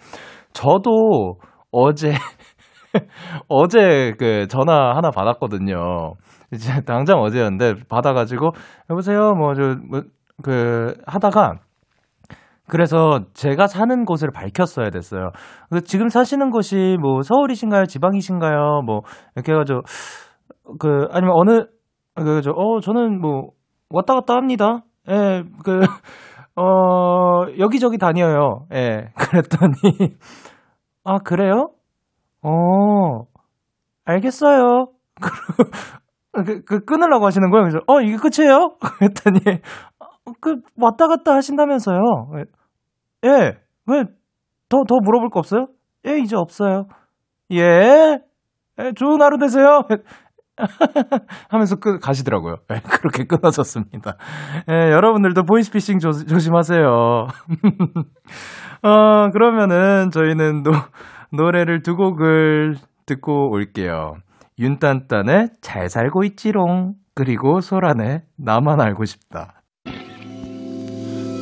[0.52, 1.38] 저도
[1.72, 2.12] 어제
[3.48, 6.14] 어제 그 전화 하나 받았거든요.
[6.52, 8.50] 이제 당장 어제였는데 받아가지고
[8.90, 10.02] 여보세요 뭐 저 뭐
[10.42, 11.54] 그 하다가
[12.68, 15.30] 그래서 제가 사는 곳을 밝혔어야 됐어요.
[15.68, 17.84] 그래서 지금 사시는 곳이 뭐 서울이신가요?
[17.86, 18.82] 지방이신가요?
[18.86, 19.02] 뭐
[19.36, 19.82] 이렇게 해가지고
[20.80, 21.66] 그 아니면 어느
[22.16, 23.50] 그저 어 저는 뭐
[23.90, 24.80] 왔다 갔다 합니다.
[25.10, 25.80] 예, 그
[26.56, 28.66] 어, 여기저기 다녀요.
[28.72, 29.10] 예.
[29.18, 30.14] 그랬더니
[31.04, 31.70] 아, 그래요?
[32.44, 33.24] 어.
[34.04, 34.88] 알겠어요.
[36.32, 37.64] 그, 그 끊으려고 하시는 거예요.
[37.64, 38.76] 그래서 어, 이게 끝이에요?
[38.98, 39.40] 그랬더니
[40.00, 41.98] 어, 그 왔다 갔다 하신다면서요.
[43.24, 43.58] 예.
[43.86, 44.04] 왜
[44.68, 45.66] 더 더 물어볼 거 없어요?
[46.06, 46.86] 예, 이제 없어요.
[47.52, 48.18] 예.
[48.80, 49.82] 예 좋은 하루 되세요.
[51.48, 52.56] 하면서 끝 가시더라고요.
[52.68, 54.16] 네, 그렇게 끊어졌습니다.
[54.66, 56.86] 네, 여러분들도 보이스피싱 조, 조심하세요.
[58.82, 60.72] 어, 그러면은 저희는 노,
[61.36, 62.76] 노래를 두 곡을
[63.06, 64.14] 듣고 올게요.
[64.58, 69.62] 윤딴딴의 잘 살고 있지롱 그리고 소란의 나만 알고 싶다.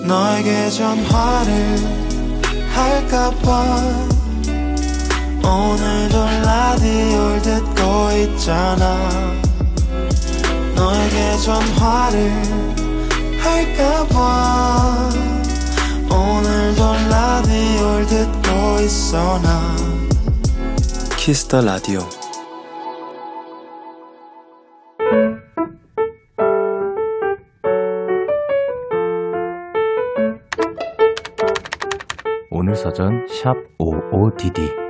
[0.07, 1.53] 너에게 전화를
[2.75, 3.53] 할까봐
[5.45, 7.83] 오늘도 라디오를 듣고
[8.17, 9.09] 있잖아
[10.75, 12.33] 너에게 전화를
[13.39, 15.11] 할까봐
[16.11, 18.42] 오늘도 라디오를 듣고
[18.81, 19.77] 있어 나
[21.17, 22.01] Kiss the Radio
[32.51, 34.83] 오늘 사전 샵 55DD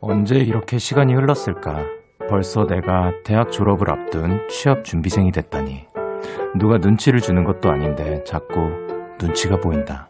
[0.00, 1.84] 언제 이렇게 시간이 흘렀을까?
[2.28, 5.95] 벌써 내가 대학 졸업을 앞둔 취업 준비생이 됐다니.
[6.58, 8.56] 누가 눈치를 주는 것도 아닌데 자꾸
[9.20, 10.08] 눈치가 보인다.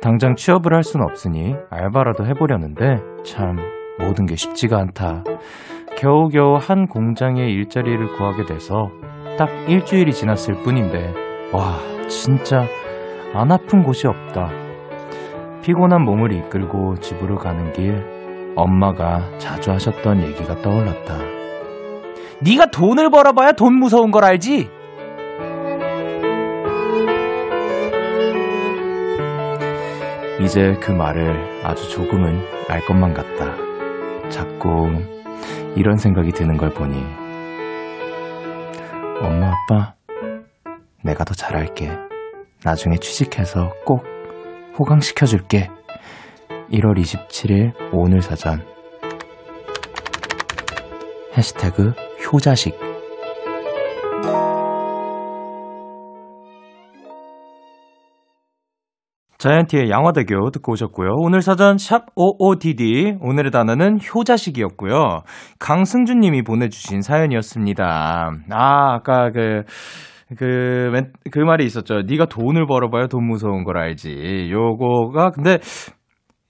[0.00, 3.56] 당장 취업을 할 수는 없으니 알바라도 해보려는데 참
[3.98, 5.24] 모든 게 쉽지가 않다.
[5.96, 8.90] 겨우겨우 한 공장에 일자리를 구하게 돼서
[9.38, 11.12] 딱 일주일이 지났을 뿐인데
[11.52, 11.78] 와
[12.08, 12.64] 진짜
[13.34, 14.50] 안 아픈 곳이 없다.
[15.62, 18.02] 피곤한 몸을 이끌고 집으로 가는 길
[18.56, 21.18] 엄마가 자주 하셨던 얘기가 떠올랐다.
[22.42, 24.70] 네가 돈을 벌어봐야 돈 무서운 걸 알지?
[30.40, 33.54] 이제 그 말을 아주 조금은 알 것만 같다.
[34.30, 34.90] 자꾸
[35.76, 36.96] 이런 생각이 드는 걸 보니
[39.20, 39.94] 엄마 아빠
[41.02, 41.90] 내가 더 잘할게.
[42.64, 44.04] 나중에 취직해서 꼭
[44.78, 45.70] 호강시켜줄게.
[46.72, 48.64] 1월 27일 오늘 사전
[51.36, 51.92] 해시태그
[52.32, 52.89] 효자식
[59.40, 61.14] 자이언티의 양화대교 듣고 오셨고요.
[61.16, 65.22] 오늘 사전 샵 55DD 오늘의 단어는 효자식이었고요.
[65.58, 68.32] 강승준 님이 보내주신 사연이었습니다.
[68.50, 69.62] 아 아까 그
[70.36, 70.92] 그,
[71.30, 72.02] 그 말이 있었죠.
[72.02, 74.48] 네가 돈을 벌어봐야 돈 무서운 걸 알지.
[74.52, 75.58] 요거가, 근데,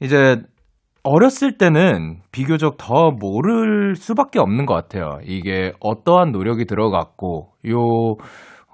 [0.01, 0.37] 이제,
[1.03, 5.19] 어렸을 때는 비교적 더 모를 수밖에 없는 것 같아요.
[5.25, 8.17] 이게 어떠한 노력이 들어갔고, 요,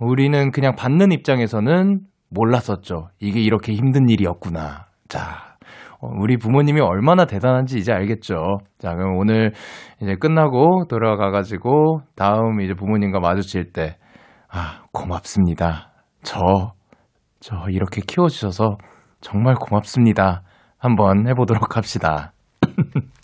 [0.00, 2.00] 우리는 그냥 받는 입장에서는
[2.30, 3.08] 몰랐었죠.
[3.20, 4.86] 이게 이렇게 힘든 일이었구나.
[5.08, 5.56] 자,
[6.00, 8.58] 어, 우리 부모님이 얼마나 대단한지 이제 알겠죠.
[8.78, 9.52] 자, 그럼 오늘
[10.02, 13.96] 이제 끝나고 돌아가가지고 다음 이제 부모님과 마주칠 때,
[14.50, 15.90] 아, 고맙습니다.
[16.22, 16.72] 저,
[17.40, 18.76] 저 이렇게 키워주셔서
[19.20, 20.42] 정말 고맙습니다.
[20.78, 22.32] 한번 해보도록 합시다.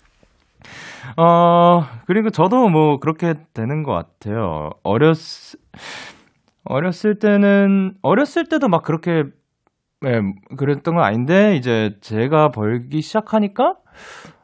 [1.17, 4.69] 어, 그리고 저도 뭐 그렇게 되는 것 같아요.
[4.83, 5.15] 어렸,
[6.65, 9.23] 어렸을 때는, 어렸을 때도 막 그렇게,
[10.05, 10.19] 예,
[10.57, 13.75] 그랬던 건 아닌데, 이제 제가 벌기 시작하니까,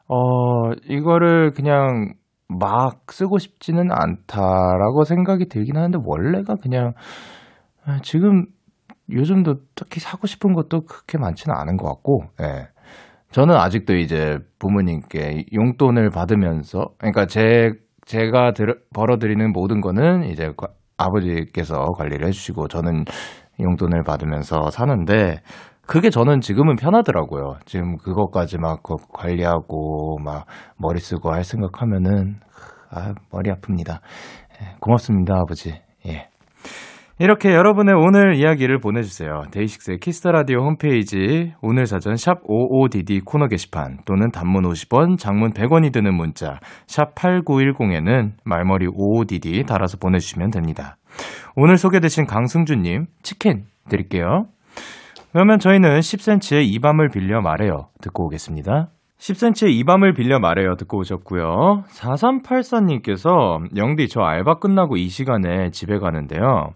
[0.07, 2.13] 어, 이거를 그냥
[2.47, 6.93] 막 쓰고 싶지는 않다라고 생각이 들긴 하는데, 원래가 그냥,
[7.85, 8.45] 아, 지금
[9.11, 12.67] 요즘도 딱히 사고 싶은 것도 그렇게 많지는 않은 것 같고, 예.
[13.31, 17.73] 저는 아직도 이제 부모님께 용돈을 받으면서, 그러니까 제,
[18.05, 20.51] 제가 들, 벌어들이는 모든 거는 이제
[20.99, 23.05] 아버지께서 관리를 해주시고 저는
[23.59, 25.37] 용돈을 받으면서 사는데
[25.87, 27.55] 그게 저는 지금은 편하더라고요.
[27.65, 30.45] 지금 그것까지 막 관리하고 막
[30.77, 32.35] 머리 쓰고 할 생각하면은
[32.91, 33.99] 아 머리 아픕니다.
[34.61, 35.73] 예, 고맙습니다 아버지.
[36.05, 36.29] 예.
[37.21, 39.41] 이렇게 여러분의 오늘 이야기를 보내주세요.
[39.51, 45.51] DAY6의 Kiss the Radio 홈페이지 오늘 사전 샵 55DD 코너 게시판 또는 단문 50원, 장문
[45.51, 50.95] 100원이 드는 문자 샵 8910에는 말머리 55DD 달아서 보내주시면 됩니다.
[51.57, 54.45] 오늘 소개되신 강승주님 치킨 드릴게요.
[55.33, 57.89] 그러면 저희는 10cm의 이 밤을 빌려 말해요.
[58.01, 58.87] 듣고 오겠습니다.
[59.17, 61.83] 10cm의 이 밤을 빌려 말해요 듣고 오셨고요.
[61.89, 66.69] 4384님께서 영디 저 알바 끝나고 이 시간에 집에 가는데요.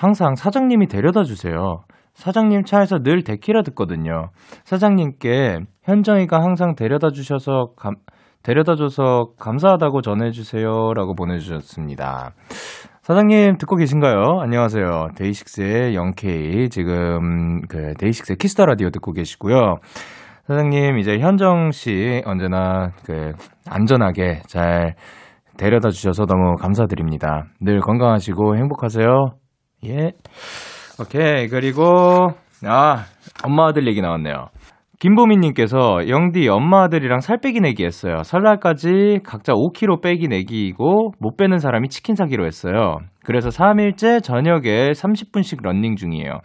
[0.00, 1.80] 항상 사장님이 데려다 주세요.
[2.14, 4.30] 사장님 차에서 늘 데키라 듣거든요.
[4.64, 7.96] 사장님께 현정이가 항상 데려다 주셔서 감,
[8.42, 12.30] 데려다 줘서 감사하다고 전해주세요 라고 보내주셨습니다.
[13.02, 14.40] 사장님 듣고 계신가요?
[14.40, 15.08] 안녕하세요.
[15.16, 19.80] 데이식스의 영케이 지금 그 DAY6의 Kiss the Radio 듣고 계시고요.
[20.46, 23.32] 사장님 이제 현정 씨 언제나 그
[23.68, 24.94] 안전하게 잘
[25.58, 27.44] 데려다 주셔서 너무 감사드립니다.
[27.60, 29.39] 늘 건강하시고 행복하세요.
[29.84, 30.12] 예.
[31.00, 32.32] 오케이 그리고
[32.64, 33.04] 아
[33.44, 34.48] 엄마 아들 얘기 나왔네요.
[35.00, 38.22] 김보미님께서 영디 엄마 아들이랑 살 빼기 내기 했어요.
[38.22, 42.98] 설날까지 각자 5kg 빼기 내기이고 못 빼는 사람이 치킨 사기로 했어요.
[43.24, 46.40] 그래서 3일째 저녁에 30분씩 런닝 중이에요.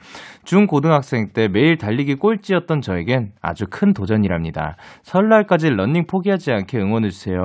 [0.46, 4.78] 중고등학생 때 매일 달리기 꼴찌였던 저에겐 아주 큰 도전이랍니다.
[5.04, 7.42] 설날까지 런닝 포기하지 않게 응원해주세요.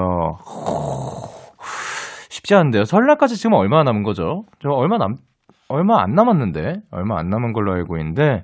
[2.31, 2.85] 쉽지 않은데요.
[2.85, 4.45] 설날까지 지금 얼마 남은 거죠?
[4.63, 5.17] 저 얼마 남,
[5.71, 6.81] 얼마 안 남았는데?
[6.91, 8.43] 얼마 안 남은 걸로 알고 있는데,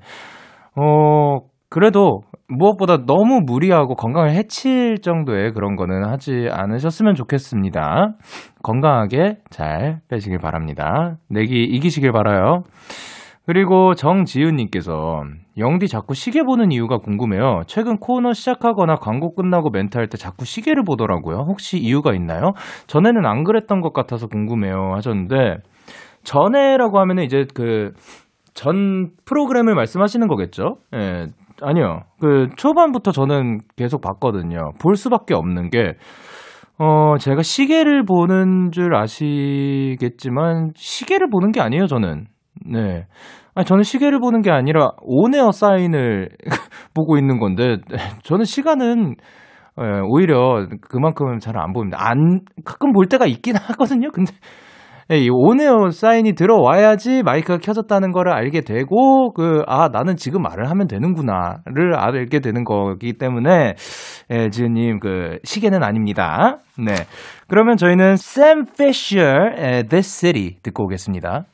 [0.77, 8.15] 어, 그래도 무엇보다 너무 무리하고 건강을 해칠 정도의 그런 거는 하지 않으셨으면 좋겠습니다.
[8.63, 11.17] 건강하게 잘 빼시길 바랍니다.
[11.29, 12.63] 내기 이기시길 바라요.
[13.47, 15.23] 그리고 정지윤님께서
[15.59, 17.63] 영디 자꾸 시계 보는 이유가 궁금해요.
[17.69, 21.45] 최근 코너 시작하거나 광고 끝나고 멘트 할 때 자꾸 시계를 보더라고요.
[21.49, 22.53] 혹시 이유가 있나요?
[22.89, 25.59] 전에는 안 그랬던 것 같아서 궁금해요 하셨는데
[26.27, 27.93] 전에라고 하면은 이제 그
[28.57, 30.79] 전 프로그램을 말씀하시는 거겠죠?
[30.95, 31.27] 예.
[31.61, 32.01] 아니요.
[32.21, 34.73] 그 초반부터 저는 계속 봤거든요.
[34.83, 35.93] 볼 수밖에 없는 게
[36.79, 42.25] 어, 제가 시계를 보는 줄 아시겠지만 시계를 보는 게 아니에요, 저는.
[42.67, 43.07] 네.
[43.55, 46.31] 아니, 저는 시계를 보는 게 아니라 온에어 사인을
[46.95, 47.77] 보고 있는 건데
[48.23, 49.17] 저는 시간은
[49.83, 51.99] 예, 오히려 그만큼 잘 안 보입니다.
[52.01, 54.11] 안 가끔 볼 때가 있긴 하거든요.
[54.11, 54.33] 근데
[55.13, 60.69] 예, 이 온에어 사인이 들어와야지 마이크가 켜졌다는 거를 알게 되고, 그, 아, 나는 지금 말을
[60.69, 63.75] 하면 되는구나를 알게 되는 거기 때문에,
[64.31, 66.59] 예, 지은님, 그, 시계는 아닙니다.
[66.77, 66.93] 네.
[67.47, 71.45] 그러면 저희는 Sam Fisher의 This City 듣고 오겠습니다.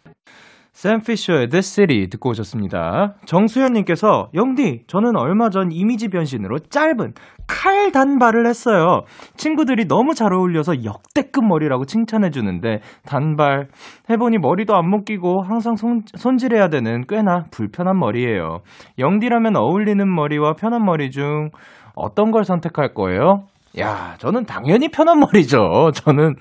[0.83, 3.15] 샘 피셔의 This City 듣고 오셨습니다.
[3.25, 7.15] 정수현님께서 영디 저는 얼마 전 이미지 변신으로 짧은
[7.47, 9.03] 칼 단발을 했어요.
[9.37, 13.69] 친구들이 너무 잘 어울려서 역대급 머리라고 칭찬해 주는데 단발
[14.11, 18.63] 해보니 머리도 안 묶이고 항상 손, 손질해야 되는 꽤나 불편한 머리예요.
[18.99, 21.51] 영디라면 어울리는 머리와 편한 머리 중
[21.95, 23.45] 어떤 걸 선택할 거예요?
[23.79, 25.93] 야, 저는 당연히 편한 머리죠.
[25.95, 26.35] 저는,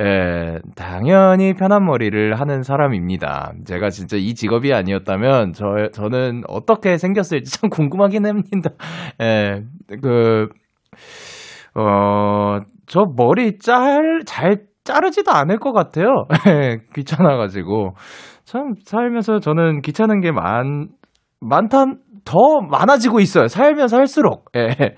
[0.00, 3.52] 예, 당연히 편한 머리를 하는 사람입니다.
[3.66, 8.70] 제가 진짜 이 직업이 아니었다면, 저, 저는 어떻게 생겼을지 참 궁금하긴 합니다.
[9.20, 9.62] 예,
[10.02, 10.48] 그,
[11.74, 16.26] 어, 저 머리 짤, 잘 자르지도 않을 것 같아요.
[16.48, 17.94] 예, 귀찮아가지고.
[18.44, 20.88] 참, 살면서 저는 귀찮은 게 많,
[21.40, 21.84] 많다,
[22.24, 22.38] 더
[22.70, 23.48] 많아지고 있어요.
[23.48, 24.46] 살면서 할수록.
[24.56, 24.94] 예.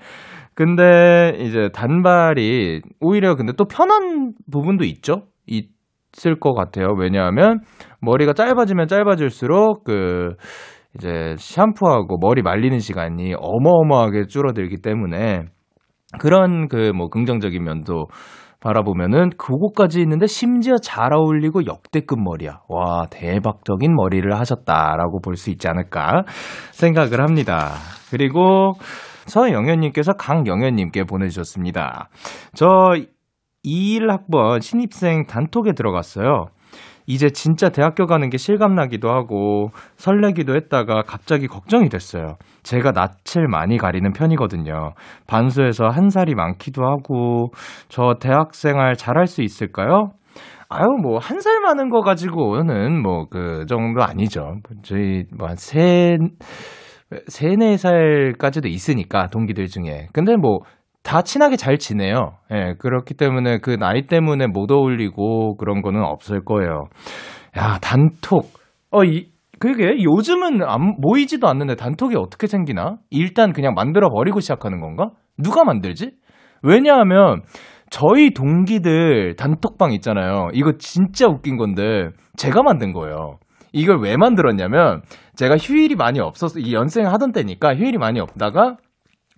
[0.59, 5.21] 근데 이제 단발이 오히려 근데 또 편한 부분도 있죠?
[5.47, 6.87] 있을 것 같아요.
[6.97, 7.61] 왜냐하면
[8.01, 10.35] 머리가 짧아지면 짧아질수록 그
[10.95, 15.43] 이제 샴푸하고 머리 말리는 시간이 어마어마하게 줄어들기 때문에
[16.19, 18.07] 그런 그 뭐 긍정적인 면도
[18.59, 22.63] 바라보면은 그거까지 있는데 심지어 잘 어울리고 역대급 머리야.
[22.67, 26.23] 와, 대박적인 머리를 하셨다라고 볼 수 있지 않을까
[26.73, 27.75] 생각을 합니다.
[28.11, 28.73] 그리고
[29.29, 32.09] 서영현님께서 강영현님께 보내주셨습니다.
[32.53, 32.67] 저
[33.63, 36.47] 21학번 신입생 단톡에 들어갔어요.
[37.07, 42.35] 이제 진짜 대학교 가는 게 실감나기도 하고 설레기도 했다가 갑자기 걱정이 됐어요.
[42.61, 44.93] 제가 낯을 많이 가리는 편이거든요.
[45.25, 47.51] 반수에서 한 살이 많기도 하고
[47.87, 50.11] 저 대학생활 잘할 수 있을까요?
[50.69, 54.57] 아유 뭐 한 살 많은 거 가지고는 뭐 그 정도 아니죠.
[54.83, 56.17] 저희 뭐세 세
[57.11, 60.07] 네 살까지도 있으니까 동기들 중에.
[60.13, 60.59] 근데 뭐
[61.03, 62.33] 다 친하게 잘 지내요.
[62.51, 66.85] 예, 그렇기 때문에 그 나이 때문에 못 어울리고 그런 거는 없을 거예요.
[67.57, 68.45] 야, 단톡.
[68.91, 69.27] 어, 이,
[69.59, 72.97] 그게 요즘은 안, 모이지도 않는데 단톡이 어떻게 생기나?
[73.09, 75.09] 일단 그냥 만들어 버리고 시작하는 건가?
[75.37, 76.11] 누가 만들지?
[76.61, 77.41] 왜냐하면
[77.89, 80.49] 저희 동기들 단톡방 있잖아요.
[80.53, 83.39] 이거 진짜 웃긴 건데 제가 만든 거예요.
[83.71, 85.01] 이걸 왜 만들었냐면
[85.35, 86.59] 제가 휴일이 많이 없었어.
[86.59, 88.77] 이 연생 하던 때니까 휴일이 많이 없다가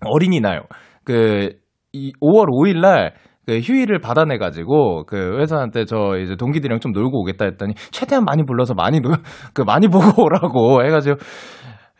[0.04, 0.64] 어린이날
[1.04, 3.12] 그이 5월 5일 날
[3.46, 8.44] 그 휴일을 받아내 가지고 그 회사한테 저 이제 동기들이랑 좀 놀고 오겠다 했더니 최대한 많이
[8.44, 9.16] 불러서 많이 놀,
[9.52, 11.16] 그 많이 보고 오라고 해 가지고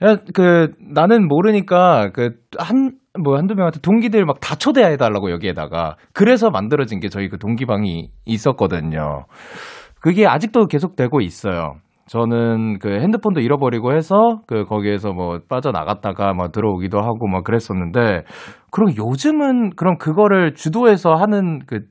[0.04, 6.50] 야, 그 나는 모르니까 그한 뭐 한두 명한테 동기들 막 다 초대해 달라고 여기에다가 그래서
[6.50, 9.26] 만들어진 게 저희 그 동기방이 있었거든요.
[10.00, 11.74] 그게 아직도 계속되고 있어요.
[12.12, 18.24] 저는 그 핸드폰도 잃어버리고 해서 그 거기에서 뭐 빠져나갔다가 뭐 들어오기도 하고 막 그랬었는데
[18.70, 21.86] 그럼 요즘은 그럼 그거를 주도해서 하는 그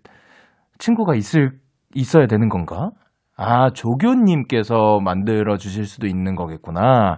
[0.78, 1.53] 친구가 있을
[1.95, 2.91] 있어야 되는 건가?
[3.36, 7.17] 아, 조교님께서 만들어 주실 수도 있는 거겠구나.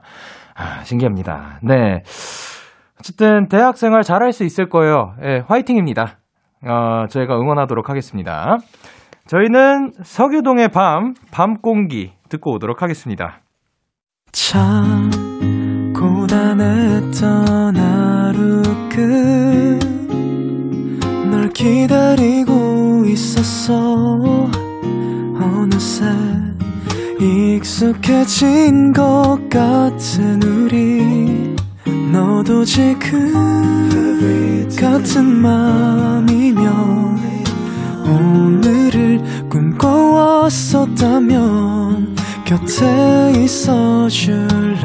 [0.56, 1.60] 아, 신기합니다.
[1.62, 2.04] 네.
[2.98, 5.16] 어쨌든 대학 생활 잘할 수 있을 거예요.
[5.24, 6.20] 예, 화이팅입니다.
[6.66, 8.56] 어, 저희가 응원하도록 하겠습니다.
[9.28, 13.44] 저희는 석유동의 밤, 밤 공기 듣고 오도록 하겠습니다.
[14.32, 15.12] 참
[15.94, 18.64] 고단했던 하루
[21.30, 24.50] 끝널 기다리고 있었어.
[25.40, 26.06] 어느새
[27.20, 31.54] 익숙해진 것 같은 우리.
[32.12, 33.32] 너도 지금
[34.80, 36.64] 같은 맘이면
[38.06, 42.13] 오늘을 꿈꿔왔었다면
[42.46, 44.78] 곁에 있어 줄래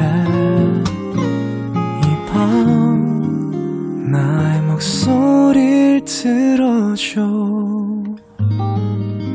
[2.05, 7.21] 이 밤 나의 목소리를 들어줘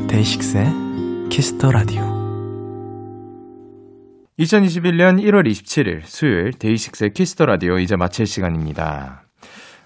[0.09, 0.65] DAY6의
[1.29, 2.01] Kiss the Radio
[4.39, 9.21] 2021년 1월 27일 수요일 DAY6의 Kiss the Radio 이제 마칠 시간입니다.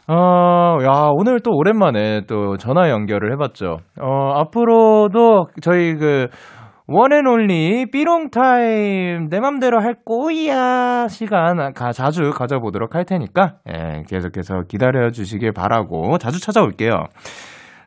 [0.08, 3.78] 어, 야, 오늘 또 오랜만에 또 전화 연결을 해봤죠.
[4.02, 6.30] 어, 앞으로도 저희 그,
[6.92, 14.04] one and only 삐롱time 내 맘대로 할 꼬이야 시간 가, 자주 가져보도록 할 테니까 예,
[14.08, 17.06] 계속해서 기다려 주시길 바라고 자주 찾아올게요.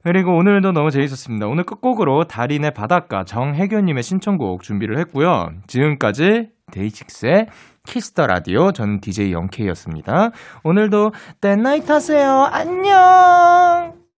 [0.04, 1.46] 그리고 오늘도 너무 재밌었습니다.
[1.48, 5.50] 오늘 끝곡으로 달인의 바닷가 정혜교님의 신청곡 준비를 했고요.
[5.66, 7.48] 지금까지 DAY6의
[7.84, 10.30] Kiss the Radio 저는 DJ Young K였습니다.
[10.62, 12.48] 오늘도 땐나잇 하세요.
[12.52, 14.01] 안녕.